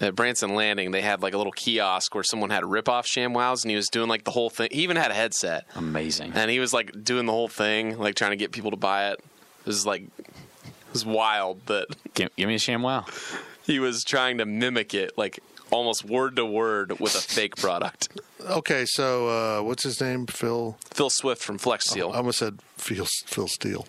At 0.00 0.16
Branson 0.16 0.56
Landing, 0.56 0.90
they 0.90 1.02
had 1.02 1.22
like 1.22 1.34
a 1.34 1.38
little 1.38 1.52
kiosk 1.52 2.14
where 2.16 2.24
someone 2.24 2.50
had 2.50 2.64
rip 2.64 2.88
off 2.88 3.06
ShamWows, 3.06 3.62
and 3.62 3.70
he 3.70 3.76
was 3.76 3.88
doing 3.88 4.08
like 4.08 4.24
the 4.24 4.32
whole 4.32 4.50
thing. 4.50 4.68
He 4.72 4.82
even 4.82 4.96
had 4.96 5.12
a 5.12 5.14
headset, 5.14 5.66
Amazing. 5.76 6.32
and 6.34 6.50
he 6.50 6.58
was 6.58 6.72
like 6.72 7.04
doing 7.04 7.26
the 7.26 7.32
whole 7.32 7.46
thing, 7.46 7.96
like 7.98 8.16
trying 8.16 8.32
to 8.32 8.36
get 8.36 8.50
people 8.50 8.72
to 8.72 8.76
buy 8.76 9.10
it. 9.10 9.20
It 9.60 9.66
was 9.66 9.86
like 9.86 10.02
it 10.18 10.92
was 10.92 11.06
wild 11.06 11.60
but. 11.64 11.88
Give, 12.14 12.34
give 12.36 12.48
me 12.48 12.56
a 12.56 12.58
ShamWow. 12.58 13.06
he 13.66 13.78
was 13.78 14.02
trying 14.02 14.38
to 14.38 14.46
mimic 14.46 14.94
it, 14.94 15.16
like 15.16 15.38
almost 15.74 16.04
word 16.04 16.36
to 16.36 16.46
word 16.46 17.00
with 17.00 17.14
a 17.14 17.20
fake 17.20 17.56
product. 17.56 18.08
Okay, 18.48 18.84
so 18.86 19.28
uh, 19.28 19.62
what's 19.62 19.82
his 19.82 20.00
name? 20.00 20.26
Phil. 20.26 20.76
Phil 20.92 21.10
Swift 21.10 21.42
from 21.42 21.58
Flex 21.58 21.86
Seal. 21.86 22.12
I 22.12 22.18
almost 22.18 22.38
said 22.38 22.60
Phil, 22.76 23.06
Phil 23.26 23.48
Steele, 23.48 23.86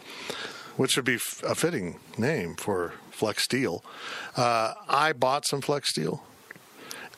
which 0.78 0.96
would 0.96 1.06
be 1.06 1.16
f- 1.16 1.44
a 1.44 1.54
fitting 1.54 2.00
name 2.18 2.56
for 2.56 2.94
Flex 3.12 3.44
Steel. 3.44 3.84
Uh, 4.36 4.74
I 4.90 5.14
bought 5.14 5.46
some 5.46 5.62
Flex 5.62 5.90
Steel, 5.92 6.24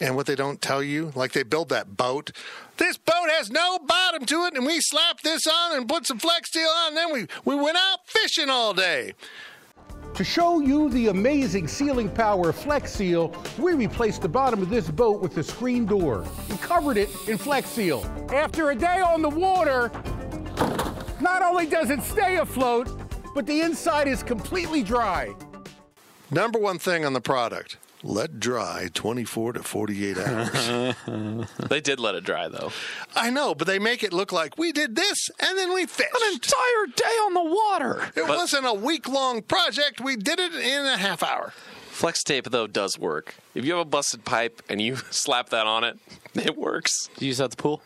and 0.01 0.15
what 0.15 0.25
they 0.25 0.35
don't 0.35 0.61
tell 0.61 0.83
you, 0.83 1.11
like 1.15 1.31
they 1.31 1.43
build 1.43 1.69
that 1.69 1.95
boat. 1.95 2.31
This 2.77 2.97
boat 2.97 3.29
has 3.29 3.49
no 3.49 3.79
bottom 3.79 4.25
to 4.25 4.45
it, 4.45 4.55
and 4.55 4.65
we 4.65 4.79
slapped 4.81 5.23
this 5.23 5.47
on 5.47 5.77
and 5.77 5.87
put 5.87 6.05
some 6.05 6.19
Flex 6.19 6.49
Steel 6.49 6.69
on, 6.69 6.89
and 6.89 6.97
then 6.97 7.13
we 7.13 7.27
we 7.45 7.55
went 7.55 7.77
out 7.77 7.99
fishing 8.05 8.49
all 8.49 8.73
day. 8.73 9.13
To 10.17 10.23
show 10.23 10.61
you 10.61 10.89
the 10.89 11.09
amazing 11.09 11.67
sealing 11.67 12.09
power 12.09 12.49
of 12.49 12.55
Flex 12.55 12.91
Seal, 12.91 13.31
we 13.59 13.73
replaced 13.73 14.23
the 14.23 14.27
bottom 14.27 14.63
of 14.63 14.69
this 14.71 14.89
boat 14.89 15.21
with 15.21 15.37
a 15.37 15.43
screen 15.43 15.85
door 15.85 16.25
and 16.49 16.59
covered 16.59 16.97
it 16.97 17.09
in 17.27 17.37
Flex 17.37 17.69
Seal. 17.69 18.03
After 18.33 18.71
a 18.71 18.75
day 18.75 18.99
on 18.99 19.21
the 19.21 19.29
water, 19.29 19.91
not 21.21 21.43
only 21.43 21.67
does 21.67 21.91
it 21.91 22.01
stay 22.01 22.37
afloat, 22.37 22.89
but 23.35 23.45
the 23.45 23.61
inside 23.61 24.07
is 24.07 24.23
completely 24.23 24.81
dry. 24.81 25.35
Number 26.31 26.57
one 26.57 26.79
thing 26.79 27.05
on 27.05 27.13
the 27.13 27.21
product: 27.21 27.77
let 28.07 28.39
dry 28.39 28.89
24 28.93 29.53
to 29.53 29.63
48 29.63 30.17
hours. 30.17 30.95
they 31.69 31.81
did 31.81 31.99
let 31.99 32.15
it 32.15 32.23
dry 32.23 32.47
though. 32.47 32.71
I 33.15 33.29
know, 33.29 33.53
but 33.53 33.67
they 33.67 33.79
make 33.79 34.01
it 34.01 34.13
look 34.13 34.31
like 34.31 34.57
we 34.57 34.71
did 34.71 34.95
this 34.95 35.29
and 35.39 35.57
then 35.57 35.73
we 35.73 35.85
fished. 35.85 36.09
An 36.15 36.33
entire 36.33 36.85
day 36.95 37.03
on 37.03 37.33
the 37.33 37.43
water. 37.43 38.09
It 38.15 38.27
wasn't 38.27 38.65
a 38.65 38.73
week 38.73 39.09
long 39.09 39.41
project. 39.41 39.99
We 39.99 40.15
did 40.15 40.39
it 40.39 40.53
in 40.53 40.85
a 40.85 40.97
half 40.97 41.21
hour. 41.21 41.51
Flex 41.89 42.23
tape 42.23 42.45
though 42.45 42.65
does 42.65 42.97
work. 42.97 43.35
If 43.53 43.65
you 43.65 43.73
have 43.73 43.81
a 43.81 43.89
busted 43.89 44.23
pipe 44.23 44.61
and 44.69 44.81
you 44.81 44.95
slap 45.09 45.49
that 45.49 45.67
on 45.67 45.83
it, 45.83 45.99
it 46.33 46.57
works. 46.57 47.09
Do 47.17 47.25
you 47.25 47.29
use 47.29 47.39
that 47.39 47.45
at 47.45 47.51
the 47.51 47.57
pool? 47.57 47.81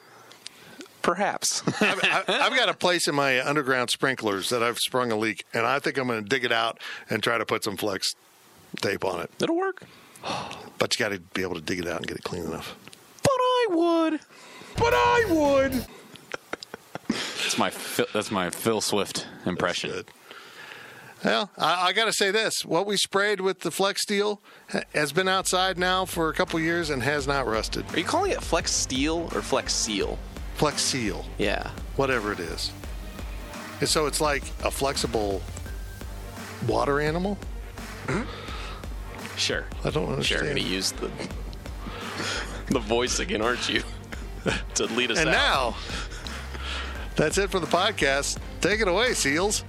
Perhaps. 1.02 1.64
I've, 1.82 2.30
I've 2.30 2.56
got 2.56 2.70
a 2.70 2.76
place 2.76 3.08
in 3.08 3.16
my 3.16 3.44
underground 3.44 3.90
sprinklers 3.90 4.50
that 4.50 4.62
I've 4.62 4.78
sprung 4.78 5.12
a 5.12 5.16
leak, 5.16 5.46
and 5.52 5.66
I 5.66 5.80
think 5.80 5.98
I'm 5.98 6.06
going 6.06 6.24
to 6.24 6.30
dig 6.30 6.46
it 6.46 6.52
out 6.52 6.80
and 7.10 7.24
try 7.24 7.40
to 7.40 7.46
put 7.46 7.64
some 7.64 7.76
flex 7.76 8.14
tape 8.78 9.04
on 9.06 9.20
it. 9.22 9.32
It'll 9.42 9.58
work. 9.58 9.84
But 10.78 10.98
you 10.98 11.06
got 11.06 11.12
to 11.12 11.20
be 11.20 11.44
able 11.44 11.54
to 11.54 11.62
dig 11.62 11.78
it 11.78 11.88
out 11.88 11.98
and 11.98 12.08
get 12.08 12.18
it 12.18 12.24
clean 12.24 12.44
enough. 12.44 12.76
But 13.22 13.30
I 13.38 13.68
would. 13.70 14.20
But 14.78 14.94
I 14.96 15.26
would. 15.30 15.86
That's 17.08 17.58
my 17.58 17.70
Phil- 17.70 18.08
that's 18.14 18.32
my 18.32 18.50
Phil 18.50 18.82
Swift 18.82 19.28
impression. 19.46 19.92
Good. 19.92 20.08
Well, 21.24 21.52
I, 21.56 21.90
I 21.90 21.94
got 21.94 22.06
to 22.06 22.14
say 22.14 22.32
this: 22.32 22.66
what 22.66 22.88
we 22.88 22.98
sprayed 22.98 23.42
with 23.42 23.60
the 23.60 23.70
Flex 23.70 24.02
Steel 24.02 24.42
has 24.96 25.12
been 25.14 25.28
outside 25.28 25.78
now 25.78 26.04
for 26.06 26.30
a 26.30 26.34
couple 26.34 26.60
years 26.60 26.90
and 26.90 27.04
has 27.04 27.28
not 27.28 27.46
rusted. 27.46 27.86
Are 27.94 28.00
you 28.00 28.06
calling 28.06 28.32
it 28.32 28.42
Flex 28.42 28.72
Steel 28.72 29.30
or 29.36 29.44
Flex 29.44 29.74
Seal? 29.76 30.18
Flex 30.56 30.82
Seal, 30.82 31.26
Yeah. 31.38 31.70
whatever 31.96 32.32
it 32.32 32.40
is. 32.40 32.72
And 33.82 33.88
so 33.90 34.08
it's 34.08 34.20
like 34.20 34.44
a 34.64 34.72
flexible 34.72 35.44
water 36.68 37.00
animal. 37.00 37.38
Mm-hmm. 38.08 38.51
Sure. 39.42 39.66
I 39.84 39.90
don't 39.90 40.06
Sure, 40.06 40.14
understand. 40.14 40.42
going 40.44 40.56
to 40.58 40.62
use 40.62 40.92
the 40.92 41.10
the 42.68 42.80
voice 42.80 43.20
again, 43.20 43.42
aren't 43.42 43.68
you? 43.68 43.82
to 44.76 44.86
lead 44.86 45.10
us 45.12 45.18
And 45.18 45.30
out. 45.30 45.34
now, 45.34 45.76
that's 47.16 47.38
it 47.40 47.50
for 47.50 47.60
the 47.60 47.66
podcast. 47.68 48.38
Take 48.62 48.82
it 48.82 48.88
away, 48.88 49.14
Seals. 49.14 49.64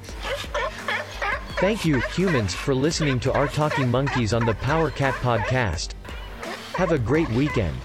Thank 1.59 1.85
you, 1.87 2.01
humans, 2.15 2.55
for 2.55 2.75
listening 2.75 3.19
to 3.21 3.33
our 3.33 3.49
Talking 3.49 3.91
Monkeys 3.91 4.35
on 4.35 4.45
the 4.45 4.55
Power 4.55 4.91
Cat 4.91 5.15
podcast. 5.15 5.93
Have 6.75 6.93
a 6.93 6.99
great 6.99 7.29
weekend. 7.31 7.77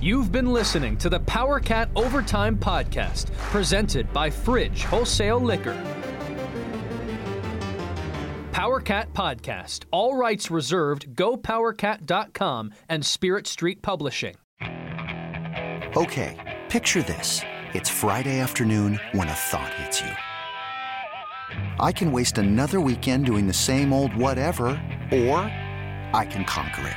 You've 0.00 0.30
been 0.32 0.52
listening 0.52 0.96
to 0.98 1.08
the 1.08 1.20
Power 1.20 1.60
Cat 1.60 1.88
Overtime 1.96 2.56
Podcast, 2.56 3.32
presented 3.50 4.12
by 4.12 4.30
Fridge 4.30 4.84
Wholesale 4.84 5.40
Liquor. 5.40 5.76
Power 8.58 8.80
Cat 8.80 9.14
Podcast, 9.14 9.84
all 9.92 10.16
rights 10.16 10.50
reserved, 10.50 11.10
gopowercat.com 11.14 12.72
and 12.88 13.06
Spirit 13.06 13.46
Street 13.46 13.82
Publishing. 13.82 14.34
Okay, 15.96 16.58
picture 16.68 17.02
this. 17.02 17.40
It's 17.72 17.88
Friday 17.88 18.40
afternoon 18.40 18.98
when 19.12 19.28
a 19.28 19.32
thought 19.32 19.72
hits 19.74 20.00
you. 20.00 20.10
I 21.78 21.92
can 21.92 22.10
waste 22.10 22.38
another 22.38 22.80
weekend 22.80 23.26
doing 23.26 23.46
the 23.46 23.52
same 23.52 23.92
old 23.92 24.12
whatever, 24.16 24.66
or 25.12 25.38
I 26.12 26.26
can 26.28 26.44
conquer 26.44 26.96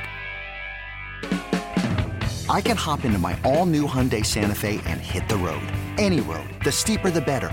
it. 1.22 2.50
I 2.50 2.60
can 2.60 2.76
hop 2.76 3.04
into 3.04 3.20
my 3.20 3.38
all 3.44 3.66
new 3.66 3.86
Hyundai 3.86 4.26
Santa 4.26 4.56
Fe 4.56 4.80
and 4.84 5.00
hit 5.00 5.28
the 5.28 5.36
road. 5.36 5.62
Any 5.96 6.22
road. 6.22 6.50
The 6.64 6.72
steeper, 6.72 7.12
the 7.12 7.20
better. 7.20 7.52